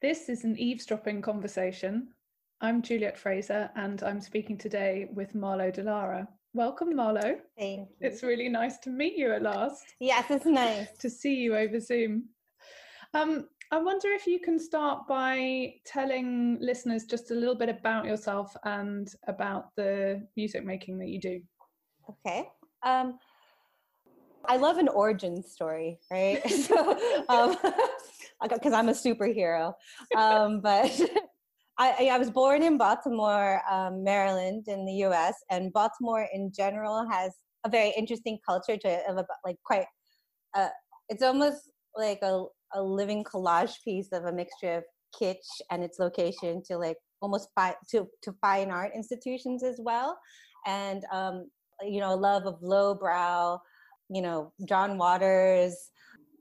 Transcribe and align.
This 0.00 0.28
is 0.28 0.44
an 0.44 0.56
eavesdropping 0.56 1.22
conversation. 1.22 2.10
I'm 2.60 2.82
Juliet 2.82 3.18
Fraser 3.18 3.68
and 3.74 4.00
I'm 4.04 4.20
speaking 4.20 4.56
today 4.56 5.08
with 5.12 5.34
Marlo 5.34 5.72
De 5.72 5.82
Lara. 5.82 6.28
Welcome, 6.54 6.94
Marlo. 6.94 7.40
Thank 7.58 7.88
you. 7.88 7.96
It's 8.00 8.22
really 8.22 8.48
nice 8.48 8.78
to 8.78 8.90
meet 8.90 9.16
you 9.16 9.32
at 9.32 9.42
last. 9.42 9.96
Yes, 9.98 10.26
it's 10.30 10.46
nice. 10.46 10.96
to 10.98 11.10
see 11.10 11.34
you 11.34 11.56
over 11.56 11.80
Zoom. 11.80 12.28
Um, 13.12 13.48
I 13.72 13.78
wonder 13.78 14.06
if 14.12 14.24
you 14.24 14.38
can 14.38 14.60
start 14.60 15.08
by 15.08 15.74
telling 15.84 16.58
listeners 16.60 17.04
just 17.04 17.32
a 17.32 17.34
little 17.34 17.56
bit 17.56 17.68
about 17.68 18.04
yourself 18.04 18.54
and 18.62 19.12
about 19.26 19.74
the 19.74 20.24
music 20.36 20.64
making 20.64 20.98
that 20.98 21.08
you 21.08 21.18
do. 21.18 21.40
Okay. 22.08 22.48
Um, 22.84 23.18
I 24.44 24.58
love 24.58 24.78
an 24.78 24.86
origin 24.88 25.42
story, 25.42 25.98
right? 26.08 26.48
so, 26.50 27.24
um, 27.28 27.56
because 28.42 28.72
I'm 28.72 28.88
a 28.88 28.92
superhero. 28.92 29.72
Um, 30.16 30.60
but 30.62 31.00
I, 31.78 32.08
I, 32.10 32.18
was 32.18 32.30
born 32.30 32.62
in 32.62 32.76
Baltimore, 32.76 33.60
um, 33.70 34.02
Maryland, 34.02 34.64
in 34.68 34.84
the 34.84 34.92
U.S., 34.94 35.34
and 35.50 35.72
Baltimore 35.72 36.28
in 36.32 36.52
general 36.54 37.08
has 37.08 37.32
a 37.64 37.68
very 37.68 37.92
interesting 37.96 38.38
culture 38.46 38.76
to 38.76 38.88
it, 38.88 39.02
of 39.08 39.24
like 39.44 39.56
quite. 39.64 39.86
Uh, 40.54 40.68
it's 41.08 41.22
almost 41.22 41.70
like 41.96 42.18
a, 42.22 42.44
a 42.74 42.82
living 42.82 43.24
collage 43.24 43.74
piece 43.84 44.08
of 44.12 44.24
a 44.24 44.32
mixture 44.32 44.78
of 44.78 44.84
kitsch 45.18 45.60
and 45.70 45.82
its 45.82 45.98
location 45.98 46.62
to 46.66 46.76
like 46.76 46.96
almost 47.20 47.48
fi- 47.54 47.76
to 47.90 48.06
to 48.22 48.32
fine 48.40 48.70
art 48.70 48.92
institutions 48.94 49.62
as 49.62 49.80
well, 49.82 50.18
and 50.66 51.04
um, 51.12 51.48
you 51.82 52.00
know, 52.00 52.14
love 52.14 52.46
of 52.46 52.56
lowbrow, 52.60 53.60
you 54.08 54.22
know, 54.22 54.52
John 54.66 54.98
Waters, 54.98 55.90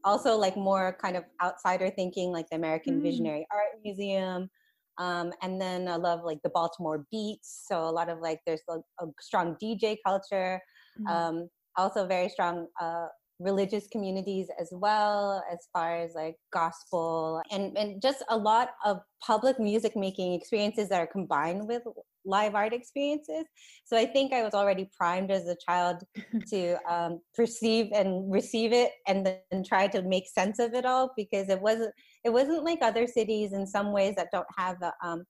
also 0.04 0.38
like 0.38 0.56
more 0.56 0.98
kind 1.02 1.16
of 1.18 1.24
outsider 1.44 1.90
thinking, 1.90 2.32
like 2.32 2.50
the 2.50 2.56
American 2.56 3.00
mm. 3.00 3.04
Visionary 3.04 3.48
Art 3.52 3.82
Museum. 3.84 4.50
Um, 4.98 5.32
and 5.42 5.62
then 5.62 5.88
I 5.88 5.96
love 5.96 6.22
like 6.24 6.42
the 6.44 6.50
Baltimore 6.50 7.06
beats. 7.12 7.66
So 7.68 7.84
a 7.84 7.92
lot 7.92 8.10
of 8.10 8.20
like 8.20 8.40
there's 8.46 8.62
a, 8.70 8.78
a 9.04 9.08
strong 9.20 9.56
DJ 9.62 9.98
culture. 10.06 10.60
Mm. 11.00 11.10
Um, 11.10 11.50
also 11.76 12.08
very 12.08 12.30
strong 12.30 12.68
uh, 12.82 13.08
religious 13.40 13.88
communities 13.92 14.48
as 14.60 14.70
well 14.72 15.44
as 15.52 15.68
far 15.72 15.96
as 15.96 16.14
like 16.16 16.36
gospel 16.52 17.42
and, 17.52 17.78
and 17.78 18.02
just 18.02 18.24
a 18.30 18.38
lot 18.38 18.70
of 18.84 19.00
public 19.24 19.60
music 19.60 19.96
making 19.96 20.34
experiences 20.34 20.90
that 20.90 21.00
are 21.00 21.08
combined 21.08 21.68
with 21.68 21.84
live 22.28 22.56
art 22.56 22.74
experiences. 22.74 23.46
So 23.86 23.98
i 23.98 24.06
think 24.06 24.34
i 24.34 24.44
was 24.44 24.54
already 24.54 24.90
primed 24.96 25.32
as 25.32 25.48
a 25.48 25.56
child 25.68 26.04
to 26.50 26.78
um, 26.90 27.20
perceive 27.34 27.88
and 27.94 28.32
receive 28.32 28.74
it 28.74 28.92
and 29.08 29.26
then 29.26 29.64
try 29.64 29.88
to 29.88 30.02
make 30.04 30.28
sense 30.28 30.60
of 30.60 30.74
it 30.74 30.86
all 30.86 31.12
because 31.16 31.50
it 31.50 31.62
wasn't 31.62 31.94
it 32.24 32.30
wasn't 32.30 32.64
like 32.64 32.80
other 32.82 33.08
cities 33.08 33.54
in 33.54 33.66
some 33.66 33.92
ways 33.94 34.16
that 34.16 34.28
don't 34.32 34.48
have 34.58 34.76
a, 34.82 34.92
um, 35.04 35.24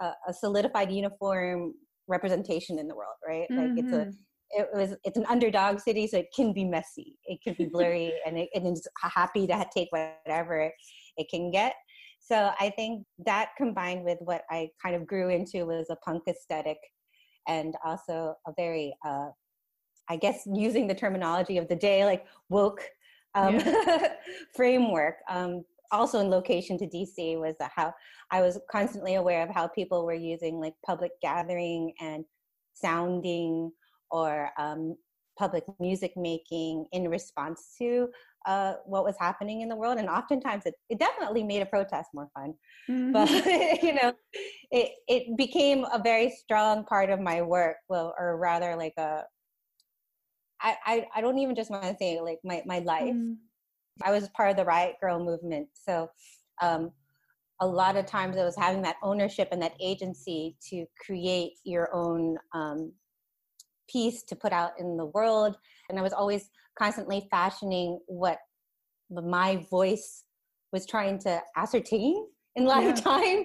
a, 0.00 0.10
a 0.28 0.32
solidified 0.32 0.90
uniform 0.90 1.74
representation 2.08 2.78
in 2.78 2.88
the 2.88 2.96
world 2.96 3.14
right? 3.26 3.46
Mm-hmm. 3.50 3.74
like 3.74 3.84
it's 3.84 3.92
a 3.92 3.96
mm-hmm. 3.96 4.60
it 4.60 4.68
was 4.74 4.96
it's 5.04 5.18
an 5.18 5.26
underdog 5.28 5.78
city 5.78 6.06
so 6.06 6.18
it 6.18 6.26
can 6.34 6.52
be 6.52 6.64
messy 6.64 7.16
it 7.26 7.38
can 7.42 7.54
be 7.56 7.66
blurry 7.66 8.12
and, 8.26 8.38
it, 8.38 8.48
and 8.54 8.66
it's 8.66 8.86
happy 9.00 9.46
to 9.46 9.66
take 9.74 9.88
whatever 9.90 10.70
it 11.16 11.28
can 11.30 11.50
get 11.50 11.74
so 12.22 12.52
i 12.60 12.70
think 12.70 13.04
that 13.24 13.50
combined 13.56 14.04
with 14.04 14.18
what 14.20 14.42
i 14.50 14.68
kind 14.82 14.94
of 14.94 15.06
grew 15.06 15.28
into 15.28 15.66
was 15.66 15.86
a 15.90 15.96
punk 15.96 16.22
aesthetic 16.28 16.78
and 17.48 17.74
also 17.84 18.34
a 18.46 18.52
very 18.56 18.94
uh, 19.06 19.28
i 20.08 20.16
guess 20.16 20.46
using 20.52 20.86
the 20.86 20.94
terminology 20.94 21.58
of 21.58 21.68
the 21.68 21.76
day 21.76 22.04
like 22.04 22.24
woke 22.48 22.82
um, 23.34 23.58
yeah. 23.58 24.08
framework 24.54 25.16
um, 25.28 25.64
also 25.90 26.20
in 26.20 26.30
location 26.30 26.78
to 26.78 26.86
dc 26.86 27.38
was 27.38 27.56
how 27.74 27.92
i 28.30 28.40
was 28.40 28.58
constantly 28.70 29.14
aware 29.16 29.42
of 29.42 29.54
how 29.54 29.66
people 29.68 30.04
were 30.04 30.14
using 30.14 30.60
like 30.60 30.74
public 30.86 31.12
gathering 31.20 31.92
and 32.00 32.24
sounding 32.74 33.70
or 34.10 34.50
um, 34.58 34.96
public 35.38 35.64
music 35.80 36.12
making 36.16 36.86
in 36.92 37.08
response 37.08 37.74
to 37.78 38.08
uh, 38.46 38.74
what 38.84 39.04
was 39.04 39.16
happening 39.18 39.60
in 39.60 39.68
the 39.68 39.76
world. 39.76 39.98
And 39.98 40.08
oftentimes 40.08 40.66
it, 40.66 40.74
it 40.88 40.98
definitely 40.98 41.42
made 41.42 41.62
a 41.62 41.66
protest 41.66 42.10
more 42.14 42.28
fun. 42.34 42.54
Mm-hmm. 42.88 43.12
But, 43.12 43.30
you 43.82 43.94
know, 43.94 44.12
it, 44.70 44.92
it 45.08 45.36
became 45.36 45.84
a 45.92 46.00
very 46.02 46.30
strong 46.30 46.84
part 46.84 47.10
of 47.10 47.20
my 47.20 47.42
work, 47.42 47.76
well, 47.88 48.14
or 48.18 48.36
rather 48.36 48.76
like 48.76 48.94
a, 48.98 49.22
I, 50.60 50.76
I, 50.86 51.06
I 51.16 51.20
don't 51.20 51.38
even 51.38 51.54
just 51.54 51.70
want 51.70 51.84
to 51.84 51.96
say 51.98 52.20
like 52.20 52.38
my, 52.44 52.62
my 52.66 52.80
life. 52.80 53.14
Mm. 53.14 53.36
I 54.02 54.10
was 54.10 54.28
part 54.30 54.50
of 54.50 54.56
the 54.56 54.64
Riot 54.64 54.96
Grrrl 55.02 55.24
movement. 55.24 55.68
So 55.74 56.10
um, 56.60 56.92
a 57.60 57.66
lot 57.66 57.96
of 57.96 58.06
times 58.06 58.36
it 58.36 58.42
was 58.42 58.56
having 58.56 58.82
that 58.82 58.96
ownership 59.02 59.48
and 59.52 59.62
that 59.62 59.74
agency 59.80 60.56
to 60.70 60.86
create 61.04 61.52
your 61.64 61.94
own 61.94 62.36
um, 62.52 62.92
piece 63.92 64.22
to 64.24 64.36
put 64.36 64.52
out 64.52 64.72
in 64.78 64.96
the 64.96 65.06
world. 65.06 65.56
And 65.88 65.98
I 65.98 66.02
was 66.02 66.12
always 66.12 66.50
constantly 66.78 67.28
fashioning 67.30 67.98
what 68.06 68.38
my 69.10 69.66
voice 69.70 70.24
was 70.72 70.86
trying 70.86 71.18
to 71.20 71.40
ascertain 71.56 72.26
in 72.56 72.64
lifetime. 72.64 73.44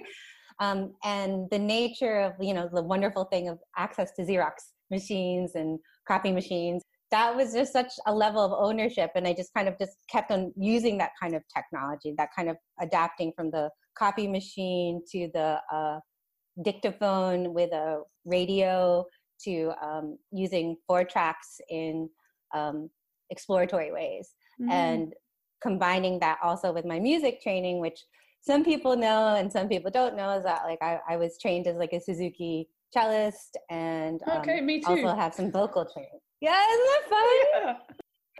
Um, 0.60 0.94
and 1.04 1.48
the 1.50 1.58
nature 1.58 2.20
of, 2.20 2.32
you 2.40 2.54
know, 2.54 2.68
the 2.72 2.82
wonderful 2.82 3.24
thing 3.24 3.48
of 3.48 3.58
access 3.76 4.10
to 4.16 4.22
Xerox 4.22 4.54
machines 4.90 5.52
and 5.54 5.78
copy 6.06 6.32
machines, 6.32 6.82
that 7.10 7.34
was 7.34 7.52
just 7.52 7.72
such 7.72 7.92
a 8.06 8.14
level 8.14 8.42
of 8.44 8.52
ownership. 8.52 9.10
And 9.14 9.26
I 9.26 9.34
just 9.34 9.54
kind 9.54 9.68
of 9.68 9.78
just 9.78 9.96
kept 10.10 10.30
on 10.30 10.52
using 10.56 10.98
that 10.98 11.12
kind 11.20 11.34
of 11.34 11.42
technology, 11.54 12.14
that 12.18 12.30
kind 12.36 12.50
of 12.50 12.56
adapting 12.80 13.32
from 13.36 13.50
the 13.50 13.70
copy 13.96 14.26
machine 14.26 15.02
to 15.12 15.28
the 15.32 15.58
uh, 15.72 16.00
dictaphone 16.64 17.54
with 17.54 17.72
a 17.72 18.02
radio 18.24 19.04
to 19.44 19.72
um, 19.82 20.18
using 20.32 20.76
four 20.86 21.04
tracks 21.04 21.60
in 21.70 22.08
um, 22.54 22.90
exploratory 23.30 23.92
ways 23.92 24.34
mm-hmm. 24.60 24.70
and 24.70 25.14
combining 25.62 26.18
that 26.20 26.38
also 26.42 26.72
with 26.72 26.84
my 26.84 26.98
music 26.98 27.42
training 27.42 27.80
which 27.80 28.00
some 28.40 28.64
people 28.64 28.96
know 28.96 29.34
and 29.34 29.52
some 29.52 29.68
people 29.68 29.90
don't 29.90 30.16
know 30.16 30.30
is 30.36 30.44
that 30.44 30.62
like 30.64 30.78
i, 30.82 30.98
I 31.08 31.16
was 31.16 31.38
trained 31.40 31.66
as 31.66 31.76
like 31.76 31.92
a 31.92 32.00
suzuki 32.00 32.68
cellist 32.96 33.56
and 33.70 34.20
um, 34.30 34.40
okay, 34.40 34.60
me 34.60 34.80
too. 34.80 34.90
also 34.90 35.14
have 35.14 35.34
some 35.34 35.50
vocal 35.50 35.84
training 35.84 36.20
yeah 36.40 36.58
isn't 36.72 36.86
that 36.86 37.08
fun 37.08 37.64
yeah. 37.64 37.74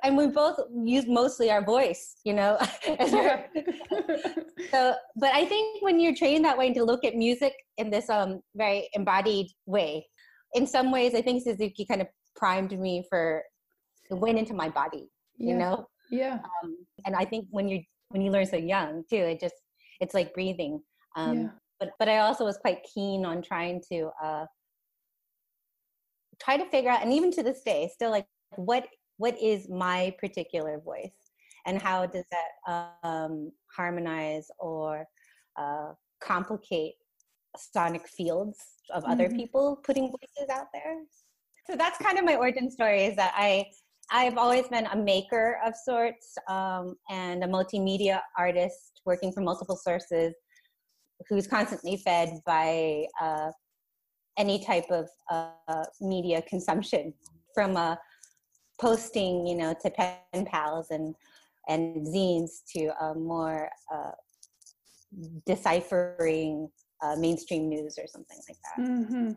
and 0.05 0.17
we 0.17 0.29
both 0.29 0.59
use 0.85 1.07
mostly 1.07 1.51
our 1.51 1.65
voice 1.65 2.17
you 2.25 2.33
know 2.33 2.57
yeah. 2.87 3.43
so 4.71 4.95
but 5.17 5.35
i 5.35 5.45
think 5.45 5.83
when 5.83 6.01
you're 6.01 6.15
trained 6.15 6.45
that 6.45 6.57
way 6.57 6.73
to 6.73 6.85
look 6.85 7.05
at 7.05 7.15
music 7.15 7.53
in 7.77 7.91
this 7.91 8.09
um 8.09 8.41
very 8.55 8.89
embodied 8.95 9.49
way 9.67 10.07
in 10.55 10.67
some 10.67 10.91
ways, 10.91 11.15
I 11.15 11.23
think 11.23 11.43
Suzuki 11.43 11.85
kind 11.85 12.01
of 12.01 12.09
primed 12.37 12.79
me 12.79 13.05
for 13.09 13.43
it 14.11 14.15
went 14.15 14.39
into 14.39 14.55
my 14.55 14.69
body. 14.69 15.11
You 15.37 15.51
yeah. 15.51 15.59
know. 15.59 15.87
Yeah. 16.11 16.35
Um, 16.35 16.77
and 17.05 17.15
I 17.15 17.25
think 17.25 17.47
when 17.51 17.69
you 17.69 17.83
when 18.09 18.23
you 18.23 18.31
learn 18.31 18.47
so 18.47 18.57
young 18.57 19.05
too, 19.09 19.17
it 19.17 19.41
just 19.41 19.55
it's 20.01 20.15
like 20.15 20.35
breathing. 20.35 20.83
Um, 21.17 21.39
yeah. 21.39 21.49
But 21.81 21.91
but 21.99 22.09
I 22.09 22.19
also 22.19 22.45
was 22.45 22.57
quite 22.57 22.83
keen 22.83 23.25
on 23.25 23.43
trying 23.43 23.83
to 23.93 24.11
uh, 24.23 24.47
try 26.43 26.57
to 26.57 26.65
figure 26.67 26.91
out, 26.91 27.03
and 27.03 27.13
even 27.13 27.31
to 27.33 27.43
this 27.43 27.63
day, 27.63 27.91
still 27.93 28.11
like 28.11 28.27
what 28.57 28.87
what 29.19 29.41
is 29.41 29.69
my 29.69 30.15
particular 30.19 30.81
voice, 30.81 31.13
and 31.67 31.81
how 31.81 32.07
does 32.07 32.25
that 32.31 32.93
um, 33.05 33.53
harmonize 33.77 34.49
or 34.59 35.07
uh, 35.57 35.93
complicate 36.21 36.95
sonic 37.57 38.07
fields 38.09 38.59
of 38.93 39.05
other 39.05 39.29
mm-hmm. 39.29 39.37
people 39.37 39.81
putting 39.85 40.11
voices 40.11 40.49
out 40.51 40.67
there. 40.73 40.97
So 41.69 41.77
that's 41.77 41.99
kind 41.99 42.19
of 42.19 42.25
my 42.25 42.37
origin 42.37 42.71
story 42.71 43.05
is 43.05 43.17
that 43.17 43.33
I 43.37 43.67
I've 44.11 44.39
always 44.39 44.67
been 44.69 44.87
a 44.87 44.97
maker 44.97 45.59
of 45.67 45.75
sorts 45.77 46.35
um, 46.49 46.97
and 47.11 47.45
a 47.45 47.47
multimedia 47.47 48.21
artist 48.39 49.03
working 49.05 49.33
from 49.33 49.45
multiple 49.45 49.77
sources 49.77 50.35
who's 51.29 51.47
constantly 51.47 51.99
fed 51.99 52.31
by 52.47 53.05
uh, 53.21 53.51
any 54.39 54.65
type 54.65 54.87
of 54.91 55.09
uh, 55.31 55.85
media 56.01 56.41
consumption 56.49 57.13
from 57.55 57.77
uh, 57.77 57.97
posting, 58.81 59.47
you 59.47 59.57
know, 59.57 59.75
to 59.83 59.91
pen 59.91 60.47
pals 60.47 60.87
and 60.91 61.15
and 61.69 62.07
zines 62.07 62.63
to 62.75 62.87
a 63.05 63.15
more 63.15 63.69
uh, 63.93 64.13
deciphering 65.47 66.71
uh, 67.03 67.17
mainstream 67.17 67.69
news 67.69 67.99
or 67.99 68.07
something 68.07 68.39
like 68.49 68.59
that. 68.65 68.89
Mm-hmm. 68.89 69.31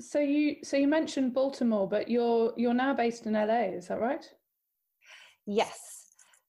So 0.00 0.20
you 0.20 0.56
so 0.62 0.76
you 0.76 0.86
mentioned 0.86 1.34
Baltimore, 1.34 1.88
but 1.88 2.08
you're 2.08 2.52
you're 2.56 2.74
now 2.74 2.94
based 2.94 3.26
in 3.26 3.32
LA. 3.32 3.74
Is 3.78 3.88
that 3.88 4.00
right? 4.00 4.24
Yes. 5.46 5.98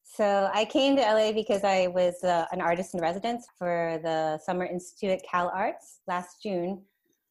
So 0.04 0.50
I 0.54 0.66
came 0.66 0.98
to 0.98 1.02
LA 1.02 1.32
because 1.32 1.64
I 1.64 1.88
was 1.88 2.24
uh, 2.24 2.46
an 2.52 2.62
artist 2.62 2.94
in 2.94 3.00
residence 3.00 3.48
for 3.58 4.00
the 4.04 4.38
Summer 4.46 4.66
Institute 4.66 5.12
at 5.12 5.22
Cal 5.24 5.50
Arts 5.56 6.02
last 6.08 6.44
June, 6.44 6.82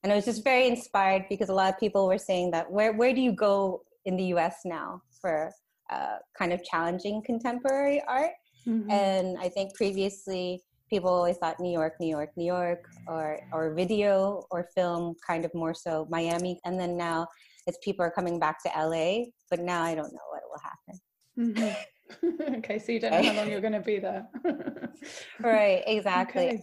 and 0.03 0.13
I 0.13 0.17
was 0.17 0.25
just 0.25 0.43
very 0.43 0.67
inspired 0.67 1.27
because 1.29 1.51
a 1.51 1.55
lot 1.55 1.73
of 1.73 1.79
people 1.79 2.07
were 2.07 2.19
saying 2.19 2.51
that 2.53 2.71
where 2.71 2.95
where 2.95 3.13
do 3.13 3.21
you 3.21 3.33
go 3.33 3.83
in 4.07 4.17
the 4.17 4.25
U.S. 4.35 4.61
now 4.65 5.03
for 5.21 5.53
uh, 5.91 6.17
kind 6.37 6.53
of 6.53 6.65
challenging 6.65 7.23
contemporary 7.25 8.03
art? 8.09 8.33
Mm-hmm. 8.67 8.91
And 8.91 9.39
I 9.39 9.49
think 9.49 9.75
previously 9.75 10.63
people 10.89 11.11
always 11.11 11.37
thought 11.37 11.61
New 11.61 11.73
York, 11.73 11.95
New 12.01 12.09
York, 12.09 12.31
New 12.37 12.47
York, 12.47 12.89
or 13.07 13.41
or 13.53 13.75
video 13.75 14.45
or 14.51 14.69
film, 14.75 15.15
kind 15.27 15.45
of 15.45 15.55
more 15.55 15.75
so 15.75 16.07
Miami, 16.11 16.61
and 16.65 16.79
then 16.79 16.97
now 16.97 17.27
it's 17.67 17.79
people 17.83 18.05
are 18.05 18.11
coming 18.11 18.39
back 18.39 18.63
to 18.63 18.71
LA, 18.77 19.27
but 19.51 19.61
now 19.61 19.83
I 19.83 19.95
don't 19.95 20.13
know 20.13 20.29
what 20.31 20.43
will 20.49 20.63
happen. 20.71 21.01
Mm-hmm. 21.39 22.55
okay, 22.57 22.79
so 22.79 22.93
you 22.93 23.01
don't 23.01 23.13
know 23.13 23.23
how 23.23 23.37
long 23.37 23.51
you're 23.51 23.61
going 23.61 23.75
to 23.75 23.81
be 23.81 23.99
there. 23.99 24.27
right, 25.41 25.83
exactly. 25.87 26.49
Okay. 26.49 26.63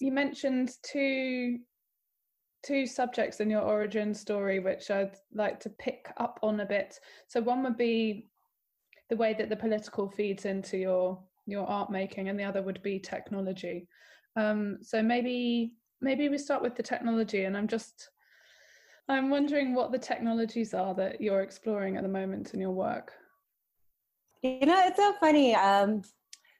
You 0.00 0.12
mentioned 0.12 0.72
two 0.82 1.58
two 2.64 2.86
subjects 2.86 3.40
in 3.40 3.50
your 3.50 3.62
origin 3.62 4.14
story 4.14 4.60
which 4.60 4.88
I'd 4.88 5.16
like 5.34 5.58
to 5.60 5.68
pick 5.68 6.08
up 6.18 6.38
on 6.44 6.60
a 6.60 6.66
bit. 6.66 7.00
So 7.26 7.40
one 7.40 7.64
would 7.64 7.76
be 7.76 8.28
the 9.10 9.16
way 9.16 9.34
that 9.36 9.48
the 9.48 9.56
political 9.56 10.08
feeds 10.08 10.44
into 10.44 10.78
your 10.78 11.18
your 11.46 11.66
art 11.66 11.90
making, 11.90 12.28
and 12.28 12.38
the 12.38 12.44
other 12.44 12.62
would 12.62 12.82
be 12.82 12.98
technology. 12.98 13.88
Um, 14.36 14.78
so 14.82 15.02
maybe 15.02 15.74
maybe 16.00 16.28
we 16.28 16.38
start 16.38 16.62
with 16.62 16.74
the 16.74 16.82
technology, 16.82 17.44
and 17.44 17.56
I'm 17.56 17.68
just 17.68 18.10
I'm 19.08 19.30
wondering 19.30 19.74
what 19.74 19.92
the 19.92 19.98
technologies 19.98 20.74
are 20.74 20.94
that 20.94 21.20
you're 21.20 21.42
exploring 21.42 21.96
at 21.96 22.02
the 22.02 22.08
moment 22.08 22.54
in 22.54 22.60
your 22.60 22.70
work. 22.70 23.12
You 24.42 24.66
know, 24.66 24.80
it's 24.86 24.96
so 24.96 25.14
funny. 25.20 25.54
Um, 25.54 26.02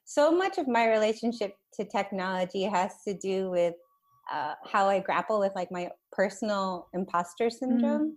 so 0.05 0.31
much 0.31 0.59
of 0.59 0.69
my 0.69 0.89
relationship 0.89 1.55
to 1.75 1.85
technology 1.85 2.65
has 2.65 2.95
to 3.07 3.15
do 3.15 3.51
with 3.51 3.75
uh, 4.33 4.55
how 4.65 4.89
I 4.89 5.01
grapple 5.01 5.41
with 5.41 5.53
like 5.55 5.71
my 5.71 5.91
personal 6.13 6.89
imposter 6.93 7.51
syndrome. 7.51 8.17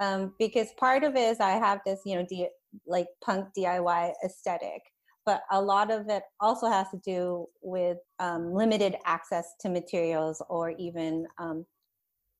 Mm. 0.00 0.04
Um, 0.04 0.34
because 0.38 0.68
part 0.78 1.04
of 1.04 1.14
it 1.16 1.20
is 1.20 1.40
I 1.40 1.52
have 1.52 1.80
this, 1.86 2.00
you 2.04 2.16
know, 2.16 2.26
D- 2.28 2.48
like 2.86 3.06
punk 3.22 3.48
DIY 3.56 4.12
aesthetic, 4.24 4.82
but 5.26 5.42
a 5.50 5.60
lot 5.60 5.90
of 5.90 6.08
it 6.08 6.22
also 6.40 6.66
has 6.68 6.88
to 6.90 6.98
do 7.04 7.46
with 7.62 7.98
um, 8.18 8.52
limited 8.52 8.96
access 9.06 9.54
to 9.60 9.68
materials 9.68 10.42
or 10.48 10.70
even 10.78 11.26
um, 11.38 11.64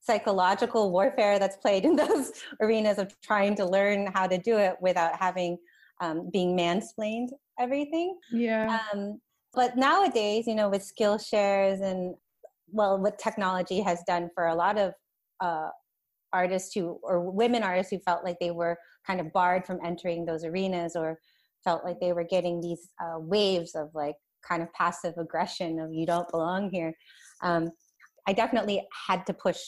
psychological 0.00 0.90
warfare 0.90 1.38
that's 1.38 1.56
played 1.56 1.84
in 1.84 1.96
those 1.96 2.32
arenas 2.60 2.98
of 2.98 3.14
trying 3.22 3.54
to 3.56 3.64
learn 3.64 4.06
how 4.14 4.26
to 4.26 4.38
do 4.38 4.58
it 4.58 4.76
without 4.80 5.16
having 5.18 5.56
um, 6.00 6.28
being 6.32 6.56
mansplained 6.56 7.28
everything. 7.58 8.18
Yeah. 8.32 8.80
Um, 8.92 9.20
but 9.54 9.76
nowadays, 9.76 10.46
you 10.46 10.54
know, 10.54 10.68
with 10.68 10.82
Skillshares 10.82 11.80
and 11.80 12.14
well, 12.70 12.98
what 12.98 13.18
technology 13.18 13.80
has 13.80 14.02
done 14.06 14.28
for 14.34 14.48
a 14.48 14.54
lot 14.54 14.78
of 14.78 14.92
uh, 15.40 15.68
artists 16.32 16.74
who 16.74 16.98
or 17.02 17.30
women 17.30 17.62
artists 17.62 17.92
who 17.92 17.98
felt 18.00 18.24
like 18.24 18.36
they 18.40 18.50
were 18.50 18.76
kind 19.06 19.20
of 19.20 19.32
barred 19.32 19.64
from 19.64 19.78
entering 19.84 20.24
those 20.24 20.44
arenas 20.44 20.96
or 20.96 21.18
felt 21.64 21.84
like 21.84 21.98
they 22.00 22.12
were 22.12 22.24
getting 22.24 22.60
these 22.60 22.90
uh, 23.02 23.18
waves 23.18 23.74
of 23.74 23.88
like 23.94 24.14
kind 24.46 24.62
of 24.62 24.72
passive 24.74 25.14
aggression 25.18 25.78
of 25.80 25.92
you 25.92 26.06
don't 26.06 26.28
belong 26.30 26.70
here. 26.70 26.94
Um, 27.42 27.70
I 28.28 28.32
definitely 28.32 28.82
had 29.06 29.26
to 29.26 29.34
push 29.34 29.58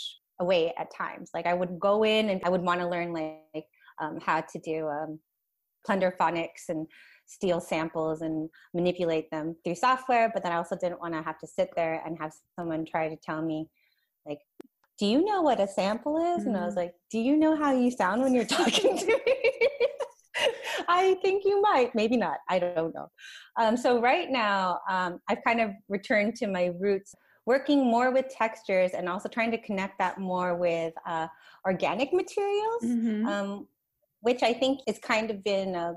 away 0.41 0.73
at 0.79 0.95
times. 0.95 1.31
Like 1.35 1.47
I 1.47 1.55
would 1.55 1.79
go 1.81 2.05
in 2.05 2.31
and 2.31 2.41
I 2.45 2.51
would 2.51 2.63
want 2.63 2.81
to 2.81 2.89
learn 2.89 3.13
like 3.13 3.65
um, 4.01 4.19
how 4.21 4.41
to 4.41 4.59
do 4.61 4.89
um, 4.89 5.19
plunderphonics 5.89 6.69
and 6.69 6.87
steal 7.27 7.61
samples 7.61 8.23
and 8.23 8.49
manipulate 8.75 9.31
them 9.31 9.57
through 9.65 9.75
software. 9.75 10.31
But 10.33 10.43
then 10.43 10.53
I 10.53 10.57
also 10.57 10.77
didn't 10.77 11.01
want 11.01 11.15
to 11.15 11.23
have 11.23 11.39
to 11.41 11.47
sit 11.47 11.71
there 11.75 12.03
and 12.05 12.17
have 12.21 12.33
someone 12.59 12.85
try 12.85 13.09
to 13.09 13.17
tell 13.17 13.43
me 13.43 13.69
like, 14.27 14.39
do 14.99 15.07
you 15.07 15.25
know 15.25 15.43
what 15.43 15.61
a 15.61 15.69
sample 15.69 16.17
is? 16.17 16.41
Mm-hmm. 16.41 16.49
And 16.49 16.57
I 16.57 16.65
was 16.65 16.75
mm-hmm. 16.75 16.81
like, 16.81 16.95
do 17.11 17.19
you 17.19 17.37
know 17.37 17.57
how 17.57 17.73
you 17.73 17.91
sound 17.91 18.23
when 18.23 18.35
you're 18.35 18.45
talking 18.61 18.97
to 18.97 19.07
me? 19.07 19.45
I 20.89 21.17
think 21.23 21.45
you 21.45 21.61
might, 21.61 21.95
maybe 21.95 22.17
not. 22.17 22.39
I 22.49 22.59
don't 22.59 22.95
know. 22.95 23.09
Um, 23.59 23.77
so 23.77 24.01
right 24.01 24.31
now, 24.31 24.81
um, 24.89 25.21
I've 25.29 25.43
kind 25.45 25.61
of 25.61 25.71
returned 25.89 26.37
to 26.37 26.47
my 26.47 26.73
roots 26.79 27.15
working 27.47 27.85
more 27.85 28.11
with 28.11 28.29
textures 28.29 28.91
and 28.93 29.09
also 29.09 29.29
trying 29.29 29.53
to 29.53 29.59
connect 29.59 29.99
that 29.99 30.19
more 30.19 30.57
with 30.57 30.93
uh, 31.07 31.29
organic 31.65 32.13
materials, 32.13 32.83
mm-hmm. 32.83 33.27
um, 33.27 33.69
which 34.21 34.43
I 34.43 34.53
think 34.53 34.81
is 34.87 34.99
kind 34.99 35.31
of 35.31 35.43
been 35.45 35.75
a 35.75 35.95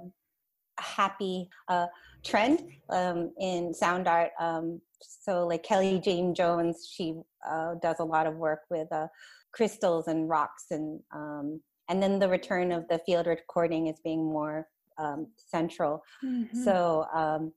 happy 0.80 1.50
uh, 1.68 1.88
trend 2.24 2.64
um, 2.90 3.32
in 3.40 3.74
sound 3.74 4.08
art. 4.08 4.32
Um, 4.40 4.80
so, 5.02 5.48
like 5.48 5.64
Kelly 5.64 6.00
Jayne 6.00 6.36
Jones, 6.36 6.88
she 6.90 7.16
uh, 7.50 7.76
does 7.82 8.00
a 8.00 8.04
lot 8.04 8.28
of 8.28 8.36
work 8.36 8.62
with 8.70 8.92
uh, 8.92 9.08
crystals 9.52 10.08
and 10.08 10.30
rocks, 10.30 10.66
and 10.72 11.00
um, 11.14 11.62
and 11.90 12.02
then 12.02 12.20
the 12.20 12.30
return 12.30 12.72
of 12.72 12.88
the 12.88 13.00
field 13.06 13.28
recording 13.28 13.88
is 13.88 14.00
being 14.04 14.24
more 14.24 14.68
um, 14.98 15.28
central. 15.36 16.04
Mm-hmm. 16.24 16.64
So, 16.64 17.06
um, 17.14 17.52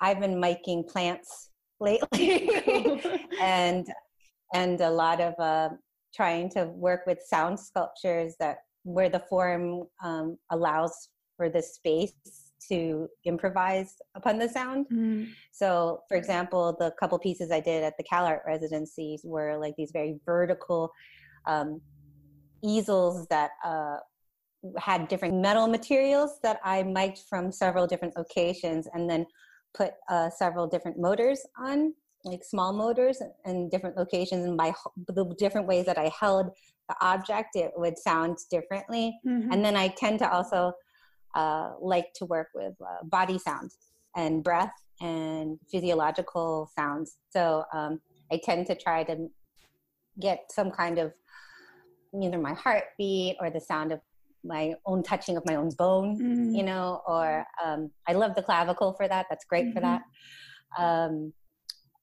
I've 0.00 0.20
been 0.20 0.38
making 0.38 0.84
plants 0.84 1.50
lately 1.80 2.50
and 3.40 3.86
and 4.54 4.80
a 4.80 4.90
lot 4.90 5.20
of 5.20 5.34
uh, 5.38 5.70
trying 6.14 6.50
to 6.50 6.64
work 6.66 7.02
with 7.06 7.18
sound 7.24 7.58
sculptures 7.58 8.34
that 8.40 8.58
where 8.84 9.08
the 9.08 9.20
form 9.20 9.84
um, 10.02 10.36
allows 10.50 11.08
for 11.36 11.48
the 11.48 11.62
space 11.62 12.12
to 12.68 13.08
improvise 13.24 13.94
upon 14.14 14.38
the 14.38 14.48
sound. 14.48 14.86
Mm. 14.92 15.28
So, 15.50 16.02
for 16.08 16.16
example, 16.16 16.76
the 16.78 16.92
couple 17.00 17.18
pieces 17.18 17.50
I 17.50 17.60
did 17.60 17.82
at 17.82 17.96
the 17.96 18.04
CalArt 18.04 18.40
residencies 18.46 19.22
were 19.24 19.56
like 19.58 19.74
these 19.76 19.90
very 19.92 20.18
vertical 20.24 20.92
um, 21.46 21.80
easels 22.62 23.26
that 23.28 23.50
uh, 23.64 23.96
had 24.78 25.08
different 25.08 25.34
metal 25.34 25.66
materials 25.66 26.38
that 26.42 26.60
I 26.64 26.82
mic'd 26.82 27.22
from 27.28 27.50
several 27.50 27.86
different 27.86 28.16
locations 28.16 28.86
and 28.92 29.08
then 29.08 29.26
put 29.74 29.92
uh, 30.08 30.30
several 30.30 30.66
different 30.66 30.98
motors 30.98 31.40
on, 31.58 31.94
like 32.24 32.44
small 32.44 32.72
motors 32.72 33.20
in 33.44 33.68
different 33.68 33.96
locations. 33.96 34.44
And 34.44 34.56
by 34.56 34.72
the 35.08 35.34
different 35.38 35.66
ways 35.66 35.86
that 35.86 35.98
I 35.98 36.10
held 36.18 36.50
the 36.88 36.96
object, 37.00 37.50
it 37.54 37.72
would 37.76 37.98
sound 37.98 38.38
differently. 38.50 39.18
Mm-hmm. 39.26 39.52
And 39.52 39.64
then 39.64 39.76
I 39.76 39.88
tend 39.88 40.20
to 40.20 40.30
also 40.30 40.72
uh, 41.34 41.72
like 41.80 42.12
to 42.14 42.26
work 42.26 42.48
with 42.54 42.74
uh, 42.80 43.04
body 43.04 43.38
sound 43.38 43.72
and 44.14 44.44
breath 44.44 44.72
and 45.00 45.58
physiological 45.70 46.70
sounds. 46.78 47.16
So 47.30 47.64
um, 47.72 48.00
I 48.30 48.40
tend 48.42 48.66
to 48.66 48.74
try 48.74 49.02
to 49.04 49.28
get 50.20 50.50
some 50.50 50.70
kind 50.70 50.98
of 50.98 51.12
either 52.20 52.38
my 52.38 52.54
heartbeat 52.54 53.36
or 53.40 53.50
the 53.50 53.60
sound 53.60 53.92
of 53.92 54.00
my 54.44 54.74
own 54.86 55.02
touching 55.02 55.36
of 55.36 55.44
my 55.46 55.54
own 55.54 55.70
bone, 55.70 56.18
mm-hmm. 56.18 56.54
you 56.54 56.62
know, 56.62 57.00
or 57.06 57.44
um, 57.64 57.90
I 58.08 58.12
love 58.12 58.34
the 58.34 58.42
clavicle 58.42 58.92
for 58.94 59.06
that. 59.06 59.26
That's 59.30 59.44
great 59.44 59.66
mm-hmm. 59.66 59.74
for 59.74 59.80
that. 59.80 60.02
Um, 60.78 61.32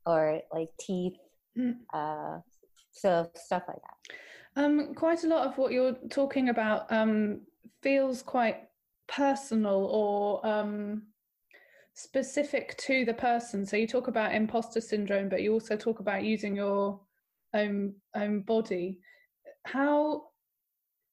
or 0.05 0.41
like 0.53 0.69
teeth. 0.79 1.17
Mm. 1.57 1.75
Uh, 1.93 2.39
so 2.91 3.29
stuff 3.35 3.63
like 3.67 3.77
that. 3.77 4.61
Um, 4.63 4.93
quite 4.95 5.23
a 5.23 5.27
lot 5.27 5.47
of 5.47 5.57
what 5.57 5.71
you're 5.71 5.97
talking 6.09 6.49
about 6.49 6.91
um, 6.91 7.41
feels 7.81 8.21
quite 8.21 8.63
personal 9.07 9.85
or 9.85 10.45
um, 10.45 11.03
specific 11.93 12.77
to 12.77 13.05
the 13.05 13.13
person. 13.13 13.65
So 13.65 13.77
you 13.77 13.87
talk 13.87 14.07
about 14.07 14.33
imposter 14.33 14.81
syndrome, 14.81 15.29
but 15.29 15.41
you 15.41 15.53
also 15.53 15.75
talk 15.75 15.99
about 15.99 16.23
using 16.23 16.55
your 16.55 16.99
own 17.53 17.95
own 18.15 18.41
body. 18.41 18.99
How 19.65 20.23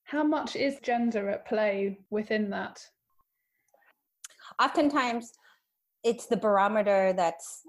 how 0.05 0.23
much 0.23 0.55
is 0.55 0.79
gender 0.83 1.31
at 1.31 1.47
play 1.47 1.99
within 2.11 2.51
that? 2.51 2.81
Oftentimes, 4.63 5.33
it's 6.05 6.27
the 6.27 6.37
barometer 6.37 7.13
that's 7.17 7.63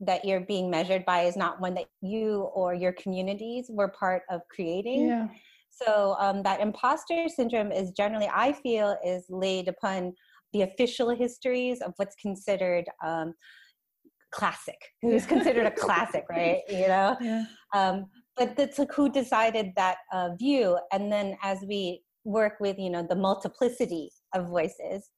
that 0.00 0.24
you're 0.24 0.40
being 0.40 0.70
measured 0.70 1.04
by 1.04 1.22
is 1.22 1.36
not 1.36 1.60
one 1.60 1.74
that 1.74 1.86
you 2.00 2.50
or 2.54 2.74
your 2.74 2.92
communities 2.92 3.66
were 3.68 3.88
part 3.88 4.22
of 4.30 4.40
creating. 4.50 5.08
Yeah. 5.08 5.28
So 5.70 6.16
um, 6.18 6.42
that 6.42 6.60
imposter 6.60 7.28
syndrome 7.28 7.70
is 7.70 7.92
generally, 7.92 8.28
I 8.32 8.52
feel, 8.52 8.96
is 9.04 9.26
laid 9.30 9.68
upon 9.68 10.12
the 10.52 10.62
official 10.62 11.10
histories 11.10 11.80
of 11.80 11.92
what's 11.96 12.16
considered 12.16 12.84
um, 13.04 13.32
classic. 14.32 14.78
Who's 15.02 15.24
considered 15.24 15.66
a 15.66 15.70
classic, 15.84 16.24
right? 16.28 16.60
You 16.68 16.88
know. 16.88 17.16
Yeah. 17.20 17.44
Um, 17.74 18.06
but 18.36 18.56
that's 18.56 18.78
like 18.78 18.92
who 18.92 19.10
decided 19.10 19.72
that 19.76 19.98
uh, 20.12 20.30
view 20.38 20.78
and 20.92 21.12
then 21.12 21.36
as 21.42 21.58
we 21.66 22.02
work 22.24 22.54
with 22.60 22.78
you 22.78 22.90
know 22.90 23.04
the 23.08 23.16
multiplicity 23.16 24.10
of 24.34 24.48
voices 24.48 25.10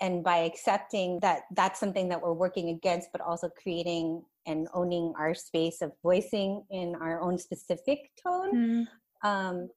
and 0.00 0.24
by 0.24 0.38
accepting 0.38 1.18
that 1.20 1.42
that's 1.56 1.78
something 1.80 2.08
that 2.08 2.20
we're 2.20 2.32
working 2.32 2.70
against 2.70 3.08
but 3.12 3.20
also 3.20 3.48
creating 3.62 4.22
and 4.46 4.68
owning 4.74 5.12
our 5.18 5.34
space 5.34 5.80
of 5.80 5.92
voicing 6.02 6.62
in 6.70 6.94
our 6.96 7.20
own 7.20 7.38
specific 7.38 8.10
tone 8.22 8.54
mm-hmm. 8.54 9.28
um, 9.28 9.68